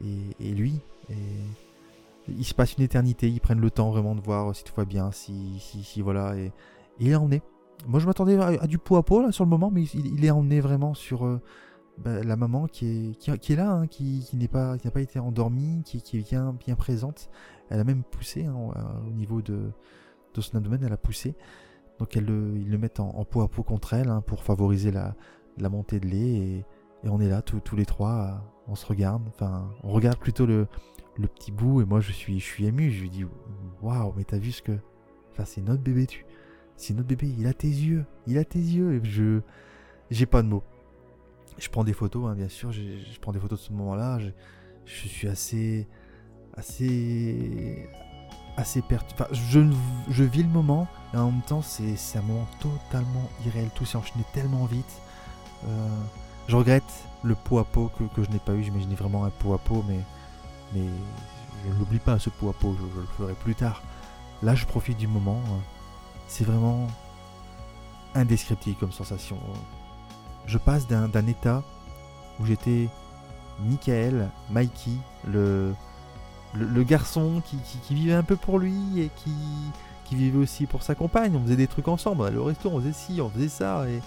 et, 0.00 0.54
lui. 0.54 0.80
Il 2.28 2.44
se 2.44 2.54
passe 2.54 2.76
une 2.76 2.82
éternité, 2.82 3.28
ils 3.28 3.40
prennent 3.40 3.60
le 3.60 3.70
temps 3.70 3.90
vraiment 3.90 4.14
de 4.14 4.20
voir 4.20 4.54
si 4.54 4.64
tout 4.64 4.74
va 4.76 4.84
bien, 4.84 5.12
si, 5.12 5.60
si, 5.60 6.02
voilà, 6.02 6.36
et, 6.36 6.52
il 6.98 7.08
est 7.08 7.14
emmené. 7.14 7.42
Moi 7.86 8.00
je 8.00 8.06
m'attendais 8.06 8.36
à, 8.36 8.66
du 8.66 8.78
pot 8.78 8.96
à 8.96 9.04
pot 9.04 9.30
sur 9.30 9.44
le 9.44 9.50
moment, 9.50 9.70
mais 9.70 9.84
il, 9.84 10.24
est 10.24 10.30
emmené 10.30 10.60
vraiment 10.60 10.94
sur 10.94 11.24
euh, 11.24 11.40
bah, 11.98 12.22
la 12.22 12.36
maman 12.36 12.66
qui 12.66 12.86
est, 12.86 13.38
qui, 13.38 13.52
est 13.52 13.56
là, 13.56 13.70
hein, 13.70 13.86
qui, 13.86 14.28
n'est 14.34 14.48
pas, 14.48 14.76
n'a 14.84 14.90
pas 14.90 15.00
été 15.00 15.18
endormie, 15.18 15.82
qui, 15.84 16.02
qui, 16.02 16.18
est 16.18 16.28
bien, 16.28 16.56
bien 16.58 16.74
présente. 16.74 17.30
Elle 17.70 17.80
a 17.80 17.84
même 17.84 18.02
poussé 18.02 18.46
hein, 18.46 18.54
au 19.06 19.12
niveau 19.12 19.42
de, 19.42 19.70
de 20.40 20.84
elle 20.84 20.92
a 20.92 20.96
poussé. 20.96 21.34
Donc 21.98 22.16
elle 22.16 22.28
ils 22.56 22.70
le 22.70 22.78
mettent 22.78 23.00
en, 23.00 23.10
en, 23.10 23.24
pot 23.24 23.42
à 23.42 23.48
pot 23.48 23.62
contre 23.62 23.94
elle 23.94 24.08
hein, 24.08 24.22
pour 24.26 24.42
favoriser 24.42 24.90
la, 24.90 25.14
montée 25.68 26.00
de 26.00 26.06
lait. 26.06 26.36
Et, 26.36 26.64
on 27.04 27.20
est 27.20 27.28
là 27.28 27.42
tous 27.42 27.76
les 27.76 27.86
trois, 27.86 28.42
on 28.66 28.74
se 28.74 28.84
regarde. 28.86 29.22
Enfin, 29.28 29.70
on 29.84 29.90
regarde 29.90 30.18
plutôt 30.18 30.46
le, 30.46 30.66
le 31.16 31.28
petit 31.28 31.52
bout 31.52 31.80
et 31.80 31.84
moi 31.84 32.00
je 32.00 32.12
suis, 32.12 32.40
je 32.40 32.44
suis 32.44 32.66
ému. 32.66 32.90
Je 32.90 33.02
lui 33.02 33.10
dis 33.10 33.24
Waouh, 33.82 34.14
mais 34.16 34.24
t'as 34.24 34.38
vu 34.38 34.52
ce 34.52 34.62
que. 34.62 34.78
Enfin, 35.32 35.44
c'est 35.44 35.60
notre 35.60 35.82
bébé, 35.82 36.06
tu. 36.06 36.24
C'est 36.76 36.94
notre 36.94 37.08
bébé, 37.08 37.32
il 37.38 37.46
a 37.46 37.52
tes 37.52 37.68
yeux, 37.68 38.04
il 38.26 38.38
a 38.38 38.44
tes 38.44 38.58
yeux. 38.58 38.94
Et 38.94 39.00
je. 39.04 39.40
J'ai 40.10 40.26
pas 40.26 40.42
de 40.42 40.48
mots. 40.48 40.62
Je 41.58 41.68
prends 41.68 41.84
des 41.84 41.92
photos, 41.92 42.28
hein, 42.28 42.34
bien 42.34 42.48
sûr. 42.48 42.72
Je, 42.72 43.20
prends 43.20 43.32
des 43.32 43.40
photos 43.40 43.58
de 43.58 43.64
ce 43.64 43.72
moment-là. 43.72 44.18
Je 44.84 45.08
suis 45.08 45.28
assez. 45.28 45.86
assez 46.54 47.88
assez 48.58 48.82
Enfin, 48.90 49.26
je, 49.30 49.60
je 50.10 50.24
vis 50.24 50.42
le 50.42 50.48
moment, 50.48 50.88
et 51.14 51.16
en 51.16 51.30
même 51.30 51.40
temps, 51.42 51.62
c'est 51.62 52.18
un 52.18 52.22
moment 52.22 52.46
totalement 52.60 53.30
irréel. 53.46 53.70
Tout 53.74 53.86
s'est 53.86 53.96
enchaîné 53.96 54.24
tellement 54.32 54.64
vite. 54.64 55.00
Euh, 55.66 55.88
je 56.48 56.56
regrette 56.56 57.04
le 57.22 57.34
pot 57.36 57.60
à 57.60 57.64
pot 57.64 57.90
que, 57.96 58.04
que 58.04 58.24
je 58.24 58.30
n'ai 58.30 58.40
pas 58.40 58.52
eu. 58.54 58.64
J'imaginais 58.64 58.96
vraiment 58.96 59.24
un 59.24 59.30
pot 59.30 59.54
à 59.54 59.58
pot, 59.58 59.84
mais, 59.86 60.00
mais 60.74 60.88
je 61.64 61.72
ne 61.72 61.78
l'oublie 61.78 62.00
pas, 62.00 62.18
ce 62.18 62.30
pot 62.30 62.50
à 62.50 62.52
pot. 62.52 62.76
Je, 62.76 63.00
le 63.00 63.06
ferai 63.06 63.34
plus 63.34 63.54
tard. 63.54 63.80
Là, 64.42 64.56
je 64.56 64.66
profite 64.66 64.98
du 64.98 65.06
moment. 65.06 65.40
Hein. 65.46 65.60
C'est 66.26 66.44
vraiment 66.44 66.88
indescriptible 68.16 68.76
comme 68.78 68.92
sensation. 68.92 69.38
Je 70.46 70.58
passe 70.58 70.88
d'un 70.88 71.26
état 71.26 71.62
où 72.40 72.46
j'étais 72.46 72.88
Michael, 73.60 74.30
Mikey, 74.50 74.92
le, 75.26 75.74
le, 76.58 76.82
garçon 76.82 77.42
qui, 77.44 77.94
vivait 77.94 78.14
un 78.14 78.22
peu 78.22 78.36
pour 78.36 78.58
lui 78.58 79.00
et 79.00 79.10
qui, 79.16 80.16
vivait 80.16 80.38
aussi 80.38 80.66
pour 80.66 80.82
sa 80.82 80.94
compagne. 80.94 81.36
On 81.36 81.42
faisait 81.42 81.56
des 81.56 81.66
trucs 81.66 81.88
ensemble. 81.88 82.26
À 82.26 82.30
le 82.30 82.40
resto, 82.40 82.70
on 82.70 82.80
faisait 82.80 82.92
ci, 82.92 83.20
on 83.20 83.28
faisait 83.28 83.48
ça. 83.48 83.84
Et, 83.88 84.00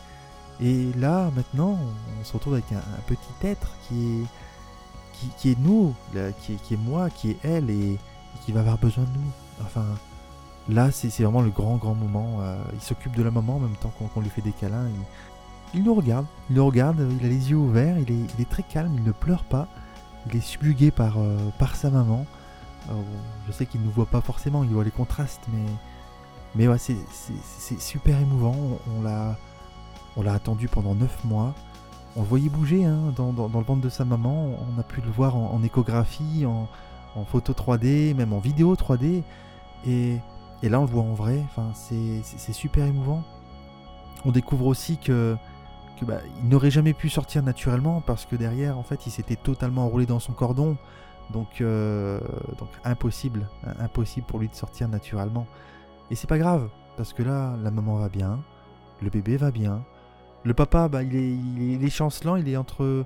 et 0.65 0.91
là, 0.97 1.29
maintenant, 1.35 1.77
on, 2.19 2.23
se 2.23 2.33
retrouve 2.33 2.53
avec 2.53 2.71
un, 2.71 2.81
petit 3.07 3.47
être 3.47 3.75
qui 3.87 4.21
est, 4.21 5.29
qui, 5.37 5.51
est 5.51 5.59
nous, 5.59 5.93
qui, 6.41 6.53
est, 6.73 6.77
moi, 6.77 7.09
qui 7.09 7.31
est 7.31 7.37
elle 7.43 7.69
et, 7.69 7.97
qui 8.45 8.51
va 8.51 8.61
avoir 8.61 8.77
besoin 8.77 9.03
de 9.03 9.09
nous. 9.09 9.63
Enfin, 9.63 9.85
là, 10.69 10.91
c'est 10.91 11.09
vraiment 11.21 11.41
le 11.41 11.51
grand, 11.51 11.77
grand 11.77 11.95
moment. 11.95 12.39
Euh, 12.41 12.57
il 12.73 12.81
s'occupe 12.81 13.15
de 13.15 13.23
la 13.23 13.31
maman 13.31 13.57
en 13.57 13.59
même 13.59 13.75
temps 13.75 13.91
qu'on 14.13 14.21
lui 14.21 14.29
fait 14.29 14.41
des 14.41 14.53
câlins. 14.53 14.87
Il, 15.75 15.83
nous 15.83 15.93
regarde, 15.93 16.25
il 16.49 16.55
nous 16.55 16.65
regarde, 16.65 17.07
il 17.19 17.25
a 17.25 17.29
les 17.29 17.51
yeux 17.51 17.57
ouverts, 17.57 17.97
il 17.99 18.11
est, 18.11 18.27
il 18.35 18.41
est 18.41 18.49
très 18.49 18.63
calme, 18.63 18.93
il 18.95 19.03
ne 19.03 19.11
pleure 19.11 19.43
pas 19.43 19.67
il 20.27 20.37
est 20.37 20.41
subjugué 20.41 20.91
par, 20.91 21.17
euh, 21.17 21.37
par 21.57 21.75
sa 21.75 21.89
maman. 21.89 22.25
Je 23.47 23.51
sais 23.51 23.65
qu'il 23.65 23.81
ne 23.81 23.85
nous 23.85 23.91
voit 23.91 24.05
pas 24.05 24.21
forcément, 24.21 24.63
il 24.63 24.69
voit 24.69 24.83
les 24.83 24.91
contrastes, 24.91 25.43
mais, 25.53 26.67
mais 26.67 26.77
c'est 26.77 27.79
super 27.79 28.19
émouvant. 28.19 28.55
On, 28.97 29.01
l'a 29.01 29.37
on 30.17 30.23
l'a 30.23 30.33
attendu 30.33 30.67
pendant 30.67 30.95
9 30.95 31.25
mois. 31.25 31.53
On 32.15 32.21
le 32.21 32.27
voyait 32.27 32.49
bouger 32.49 32.83
hein, 32.83 33.13
dans, 33.15 33.31
dans, 33.31 33.47
le 33.47 33.65
ventre 33.65 33.81
de 33.81 33.89
sa 33.89 34.05
maman. 34.05 34.49
On 34.75 34.79
a 34.79 34.83
pu 34.83 35.01
le 35.01 35.09
voir 35.09 35.35
en, 35.35 35.61
échographie, 35.63 36.45
en, 36.45 36.67
en, 37.15 37.25
photo 37.25 37.53
3D, 37.53 38.13
même 38.15 38.33
en 38.33 38.39
vidéo 38.39 38.75
3D. 38.75 39.23
Et, 39.87 40.17
et 40.63 40.69
là, 40.69 40.79
on 40.79 40.85
le 40.85 40.91
voit 40.91 41.03
en 41.03 41.13
vrai. 41.13 41.41
Enfin, 41.45 41.71
c'est 41.73 42.53
super 42.53 42.85
émouvant. 42.85 43.23
On 44.25 44.31
découvre 44.31 44.67
aussi 44.67 44.97
que 44.97 45.37
bah, 46.05 46.19
il 46.41 46.49
n'aurait 46.49 46.71
jamais 46.71 46.93
pu 46.93 47.09
sortir 47.09 47.43
naturellement 47.43 48.01
parce 48.01 48.25
que 48.25 48.35
derrière, 48.35 48.77
en 48.77 48.83
fait, 48.83 49.05
il 49.05 49.11
s'était 49.11 49.35
totalement 49.35 49.85
enroulé 49.85 50.05
dans 50.05 50.19
son 50.19 50.33
cordon. 50.33 50.77
Donc, 51.31 51.61
euh, 51.61 52.19
donc 52.59 52.69
impossible, 52.83 53.47
impossible 53.79 54.25
pour 54.27 54.39
lui 54.39 54.49
de 54.49 54.55
sortir 54.55 54.87
naturellement. 54.89 55.47
Et 56.09 56.15
c'est 56.15 56.27
pas 56.27 56.37
grave 56.37 56.69
parce 56.97 57.13
que 57.13 57.23
là, 57.23 57.55
la 57.63 57.71
maman 57.71 57.95
va 57.95 58.09
bien, 58.09 58.43
le 59.01 59.09
bébé 59.09 59.37
va 59.37 59.51
bien, 59.51 59.83
le 60.43 60.53
papa, 60.53 60.87
bah, 60.87 61.03
il 61.03 61.15
est, 61.15 61.31
il 61.31 61.83
est, 61.83 61.89
chancelant, 61.89 62.35
il 62.35 62.49
est 62.49 62.57
entre, 62.57 63.05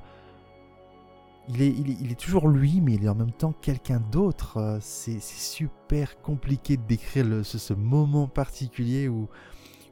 il 1.50 1.62
est, 1.62 1.70
il 1.70 2.12
est, 2.12 2.20
toujours 2.20 2.48
lui, 2.48 2.82
mais 2.82 2.94
il 2.94 3.06
est 3.06 3.10
en 3.10 3.16
même 3.16 3.32
temps 3.32 3.54
quelqu'un 3.62 4.02
d'autre. 4.12 4.78
C'est 4.82 5.22
super 5.22 6.20
compliqué 6.22 6.78
de 6.78 6.84
décrire 6.84 7.46
ce, 7.46 7.58
ce, 7.58 7.74
moment 7.74 8.28
particulier 8.28 9.08
où, 9.08 9.28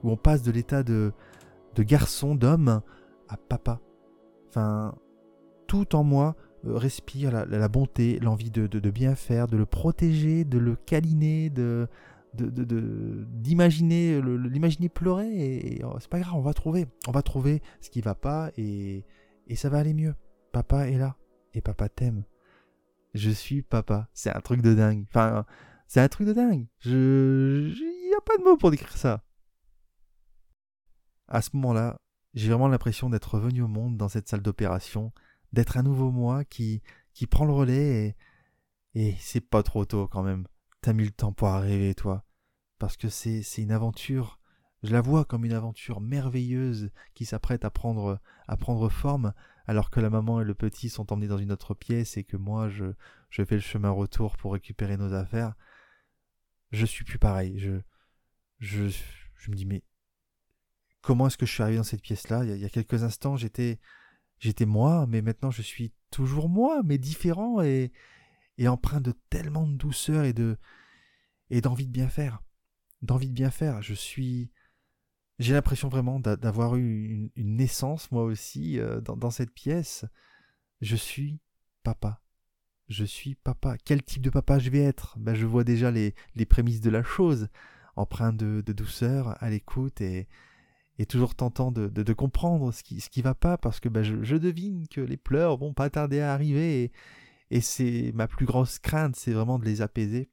où 0.04 0.12
on 0.12 0.18
passe 0.18 0.42
de 0.42 0.52
l'état 0.52 0.84
de 0.84 1.14
de 1.76 1.84
garçon, 1.84 2.36
d'homme, 2.36 2.82
à 3.30 3.38
papa. 3.38 3.80
Enfin, 4.50 4.96
tout 5.68 5.96
en 5.96 6.04
moi 6.04 6.36
euh, 6.36 6.53
respire 6.64 7.32
la, 7.32 7.68
bonté, 7.68 8.20
l'envie 8.20 8.52
de, 8.52 8.90
bien 8.90 9.16
faire, 9.16 9.48
de 9.48 9.58
le 9.58 9.66
protéger, 9.66 10.46
de 10.46 10.58
le 10.58 10.76
câliner, 10.76 11.50
de 11.50 11.88
d'imaginer 12.34 14.20
l'imaginer 14.22 14.90
pleurer 14.90 15.30
et, 15.30 15.84
oh, 15.86 15.96
c'est 16.00 16.10
pas 16.10 16.20
grave 16.20 16.34
on 16.36 16.42
va 16.42 16.54
trouver. 16.54 16.88
On 17.08 17.12
va 17.12 17.22
trouver 17.22 17.62
ce 17.80 17.90
qui 17.90 18.02
va 18.02 18.16
pas 18.16 18.52
et, 18.58 19.06
ça 19.56 19.70
va 19.70 19.80
aller 19.80 19.94
mieux. 19.94 20.16
Papa 20.52 20.88
est 20.88 20.98
là 20.98 21.16
et 21.54 21.62
papa 21.62 21.90
t'aime. 21.90 22.24
Je 23.14 23.30
suis 23.30 23.62
papa. 23.62 24.10
C'est 24.14 24.36
un 24.36 24.40
truc 24.42 24.62
de 24.62 24.74
dingue. 24.74 25.06
Enfin 25.10 25.46
c'est 25.88 26.02
un 26.02 26.08
truc 26.08 26.28
de 26.28 26.34
dingue. 26.34 26.66
Il 26.86 27.76
n'y 28.08 28.16
a 28.16 28.22
pas 28.22 28.38
de 28.38 28.44
mots 28.44 28.58
pour 28.58 28.72
décrire 28.72 28.98
ça. 28.98 29.24
À 31.28 31.42
ce 31.42 31.52
moment-là, 31.54 31.98
j'ai 32.34 32.50
vraiment 32.50 32.68
l'impression 32.68 33.10
d'être 33.10 33.36
revenu 33.36 33.62
au 33.62 33.68
monde 33.68 33.98
dans 33.98 34.10
cette 34.10 34.28
salle 34.28 34.42
d'opération, 34.42 35.12
d'être 35.54 35.78
un 35.78 35.84
nouveau 35.84 36.12
moi 36.12 36.44
qui, 36.44 36.82
qui 37.14 37.28
prend 37.28 37.46
le 37.46 37.54
relais 37.54 38.16
et, 38.96 39.16
c'est 39.20 39.42
pas 39.42 39.64
trop 39.64 39.86
tôt 39.86 40.08
quand 40.08 40.24
même. 40.24 40.46
T'as 40.82 40.94
mis 40.94 41.06
le 41.06 41.12
temps 41.12 41.34
pour 41.34 41.48
arriver, 41.48 41.96
toi. 41.96 42.26
Parce 42.78 42.98
que 42.98 43.10
c'est, 43.10 43.42
c'est 43.42 43.62
une 43.62 43.72
aventure, 43.72 44.40
je 44.84 44.92
la 44.92 45.02
vois 45.02 45.26
comme 45.26 45.46
une 45.46 45.54
aventure 45.54 46.02
merveilleuse 46.02 46.92
qui 47.16 47.26
s'apprête 47.26 47.66
à 47.66 47.72
prendre, 47.72 48.20
à 48.48 48.58
prendre 48.58 48.90
forme, 48.90 49.34
alors 49.66 49.90
que 49.90 50.00
la 50.00 50.10
maman 50.10 50.42
et 50.42 50.44
le 50.44 50.54
petit 50.54 50.90
sont 50.90 51.12
emmenés 51.14 51.28
dans 51.28 51.38
une 51.38 51.52
autre 51.52 51.74
pièce 51.74 52.18
et 52.18 52.24
que 52.24 52.38
moi 52.38 52.70
je, 52.70 52.86
je 53.30 53.44
fais 53.44 53.56
le 53.56 53.62
chemin 53.62 53.90
retour 53.90 54.38
pour 54.38 54.54
récupérer 54.54 54.98
nos 54.98 55.14
affaires. 55.14 55.54
Je 56.72 56.86
suis 56.86 57.06
plus 57.06 57.20
pareil. 57.20 57.58
Je, 57.60 57.80
je, 58.60 58.90
je 59.38 59.52
me 59.52 59.56
dis, 59.56 59.66
mais 59.66 59.84
comment 61.02 61.28
est-ce 61.28 61.38
que 61.38 61.46
je 61.46 61.52
suis 61.52 61.64
arrivé 61.64 61.78
dans 61.78 61.84
cette 61.84 62.02
pièce-là? 62.02 62.44
Il, 62.44 62.58
y 62.58 62.66
a 62.66 62.70
quelques 62.70 63.04
instants, 63.04 63.38
j'étais, 63.38 63.80
j'étais 64.40 64.66
moi, 64.66 65.06
mais 65.08 65.22
maintenant 65.22 65.52
je 65.52 65.62
suis 65.62 65.94
toujours 66.12 66.50
moi, 66.50 66.82
mais 66.84 66.98
différent 66.98 67.62
et, 67.62 67.92
et 68.58 68.68
empreint 68.68 69.02
de 69.02 69.14
tellement 69.30 69.68
de 69.68 69.76
douceur 69.76 70.26
et 70.26 70.34
de 70.34 70.58
et 71.50 71.62
d'envie 71.62 71.88
de 71.88 71.92
bien 71.92 72.10
faire, 72.10 72.42
d'envie 73.02 73.30
de 73.30 73.34
bien 73.34 73.52
faire. 73.52 73.82
Je 73.82 73.94
suis, 73.94 74.52
j'ai 75.40 75.54
l'impression 75.54 75.88
vraiment 75.88 76.20
d'avoir 76.20 76.76
eu 76.76 77.30
une, 77.36 77.56
naissance 77.56 78.12
moi 78.12 78.24
aussi 78.24 78.80
euh, 78.80 79.02
dans, 79.02 79.30
cette 79.30 79.52
pièce. 79.52 80.06
Je 80.82 80.96
suis 80.96 81.40
papa. 81.84 82.22
Je 82.88 83.06
suis 83.06 83.36
papa. 83.36 83.78
Quel 83.86 84.04
type 84.04 84.24
de 84.24 84.30
papa 84.30 84.60
je 84.60 84.70
vais 84.70 84.82
être? 84.82 85.18
Ben, 85.20 85.36
Je 85.36 85.46
vois 85.46 85.64
déjà 85.64 85.92
les, 85.92 86.16
les 86.36 86.46
prémices 86.46 86.82
de 86.82 86.90
la 86.90 87.04
chose, 87.04 87.50
empreint 87.96 88.34
de, 88.34 88.62
de 88.66 88.74
douceur, 88.74 89.42
à 89.44 89.50
l'écoute 89.50 90.02
et, 90.02 90.28
et 91.00 91.06
toujours 91.06 91.36
tentant 91.36 91.72
de, 91.72 92.14
comprendre 92.14 92.72
ce 92.72 92.84
qui, 92.84 93.02
ce 93.02 93.10
qui 93.10 93.22
va 93.22 93.34
pas, 93.34 93.58
parce 93.58 93.80
que 93.80 93.90
bah, 93.90 94.04
je, 94.04 94.36
devine 94.36 94.88
que 94.88 95.02
les 95.02 95.18
pleurs 95.18 95.58
vont 95.58 95.74
pas 95.74 95.90
tarder 95.90 96.20
à 96.20 96.34
arriver, 96.34 96.92
et, 97.50 97.62
c'est 97.62 98.12
ma 98.16 98.28
plus 98.28 98.46
grosse 98.46 98.80
crainte, 98.80 99.16
c'est 99.16 99.34
vraiment 99.34 99.60
de 99.60 99.66
les 99.66 99.82
apaiser. 99.82 100.30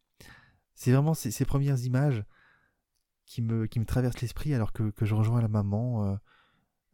C'est 0.75 0.93
vraiment 0.93 1.13
ces, 1.13 1.45
premières 1.45 1.79
images 1.85 2.25
qui 3.27 3.43
me, 3.43 3.67
qui 3.67 3.79
me 3.79 3.85
traversent 3.85 4.21
l'esprit 4.23 4.55
alors 4.55 4.73
que, 4.73 4.91
que, 4.91 5.05
je 5.05 5.15
rejoins 5.15 5.43
la 5.43 5.49
maman 5.49 6.07
euh, 6.07 6.17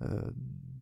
euh, 0.02 0.30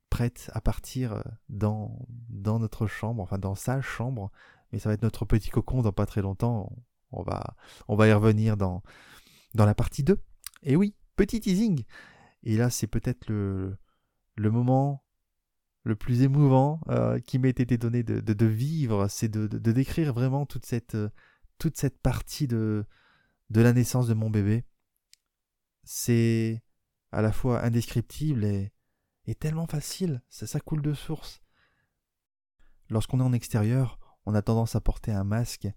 prête 0.08 0.50
à 0.54 0.62
partir 0.62 1.22
dans, 1.50 2.06
dans 2.30 2.58
notre 2.58 2.86
chambre, 2.86 3.22
enfin 3.22 3.38
dans 3.38 3.54
sa 3.54 3.82
chambre, 3.82 4.30
mais 4.72 4.78
ça 4.78 4.88
va 4.88 4.94
être 4.94 5.02
notre 5.02 5.24
petit 5.24 5.50
cocon 5.50 5.82
dans 5.82 5.92
pas 5.92 6.06
très 6.06 6.22
longtemps. 6.22 6.72
On 7.12 7.22
va, 7.22 7.54
on 7.86 7.96
va 7.96 8.08
y 8.08 8.12
revenir 8.12 8.56
dans, 8.56 8.82
dans 9.54 9.66
la 9.66 9.74
partie 9.74 10.02
2. 10.02 10.18
Et 10.62 10.76
oui, 10.76 10.94
petit 11.16 11.40
teasing. 11.40 11.84
Et 12.44 12.56
là, 12.56 12.70
c'est 12.70 12.86
peut-être 12.86 13.28
le, 13.28 13.76
le 14.36 14.50
moment 14.50 15.04
le 15.84 15.96
plus 15.96 16.22
émouvant 16.22 16.80
euh, 16.88 17.20
qui 17.20 17.38
m'ait 17.38 17.50
été 17.50 17.76
donné 17.76 18.02
de, 18.02 18.46
vivre, 18.46 19.06
c'est 19.08 19.28
de, 19.28 19.46
décrire 19.46 20.14
vraiment 20.14 20.46
toute 20.46 20.64
cette, 20.64 20.96
cette 21.74 22.00
partie 22.00 22.46
de, 22.46 22.86
la 23.50 23.72
naissance 23.72 24.08
de 24.08 24.14
mon 24.14 24.30
bébé. 24.30 24.64
C'est 25.84 26.62
à 27.12 27.20
la 27.20 27.32
fois 27.32 27.62
indescriptible 27.62 28.44
et, 28.44 28.72
et 29.26 29.34
tellement 29.34 29.66
facile, 29.66 30.22
ça, 30.30 30.46
ça 30.46 30.58
coule 30.58 30.82
de 30.82 30.94
source. 30.94 31.42
Lorsqu'on 32.88 33.20
est 33.20 33.24
en 33.24 33.32
extérieur, 33.32 33.98
on 34.24 34.34
a 34.34 34.42
tendance 34.42 34.74
à 34.74 34.80
porter 34.80 35.12
un 35.12 35.24
masque. 35.24 35.68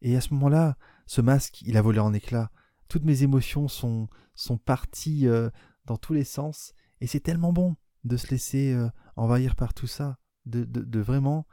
Et 0.00 0.16
à 0.16 0.22
ce 0.22 0.32
moment-là, 0.34 0.76
ce 1.06 1.20
masque, 1.20 1.60
il 1.62 1.76
a 1.76 1.82
volé 1.82 1.98
en 1.98 2.14
éclats. 2.14 2.50
Toutes 2.88 3.04
mes 3.04 3.22
émotions 3.22 3.68
sont, 3.68 4.08
sont 4.34 4.56
parties 4.56 5.28
euh, 5.28 5.50
dans 5.84 5.96
tous 5.96 6.12
les 6.12 6.24
sens. 6.24 6.72
Et 7.00 7.06
c'est 7.06 7.20
tellement 7.20 7.52
bon 7.52 7.76
de 8.04 8.16
se 8.16 8.28
laisser 8.28 8.72
euh, 8.72 8.88
envahir 9.16 9.56
par 9.56 9.74
tout 9.74 9.86
ça, 9.86 10.18
de, 10.46 10.64
de, 10.64 11.00
vraiment 11.00 11.46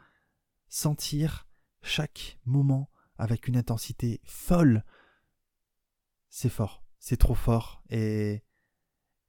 sentir 0.69 1.47
chaque 1.81 2.39
moment 2.45 2.89
avec 3.17 3.47
une 3.47 3.57
intensité 3.57 4.21
folle. 4.23 4.83
C'est 6.29 6.49
fort, 6.49 6.83
c'est 6.99 7.17
trop 7.17 7.35
fort. 7.35 7.83
Et, 7.89 8.43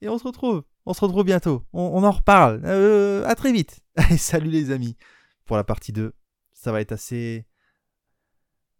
et 0.01 0.09
on 0.09 0.19
se 0.19 0.25
retrouve, 0.25 0.65
on 0.87 0.95
se 0.95 1.01
retrouve 1.01 1.25
bientôt. 1.25 1.67
On, 1.73 2.03
en 2.05 2.11
reparle. 2.11 2.63
Euh, 2.65 3.27
à 3.27 3.35
très 3.35 3.53
vite. 3.53 3.81
Allez, 3.97 4.19
salut 4.19 4.51
les 4.51 4.71
amis. 4.71 4.97
Pour 5.45 5.57
la 5.57 5.65
partie 5.65 5.93
2, 5.93 6.15
ça 6.53 6.73
va 6.73 6.81
être 6.81 6.93
assez 6.93 7.47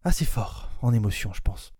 assez 0.03 0.25
fort 0.25 0.69
en 0.81 0.93
émotion, 0.93 1.33
je 1.33 1.41
pense. 1.41 1.73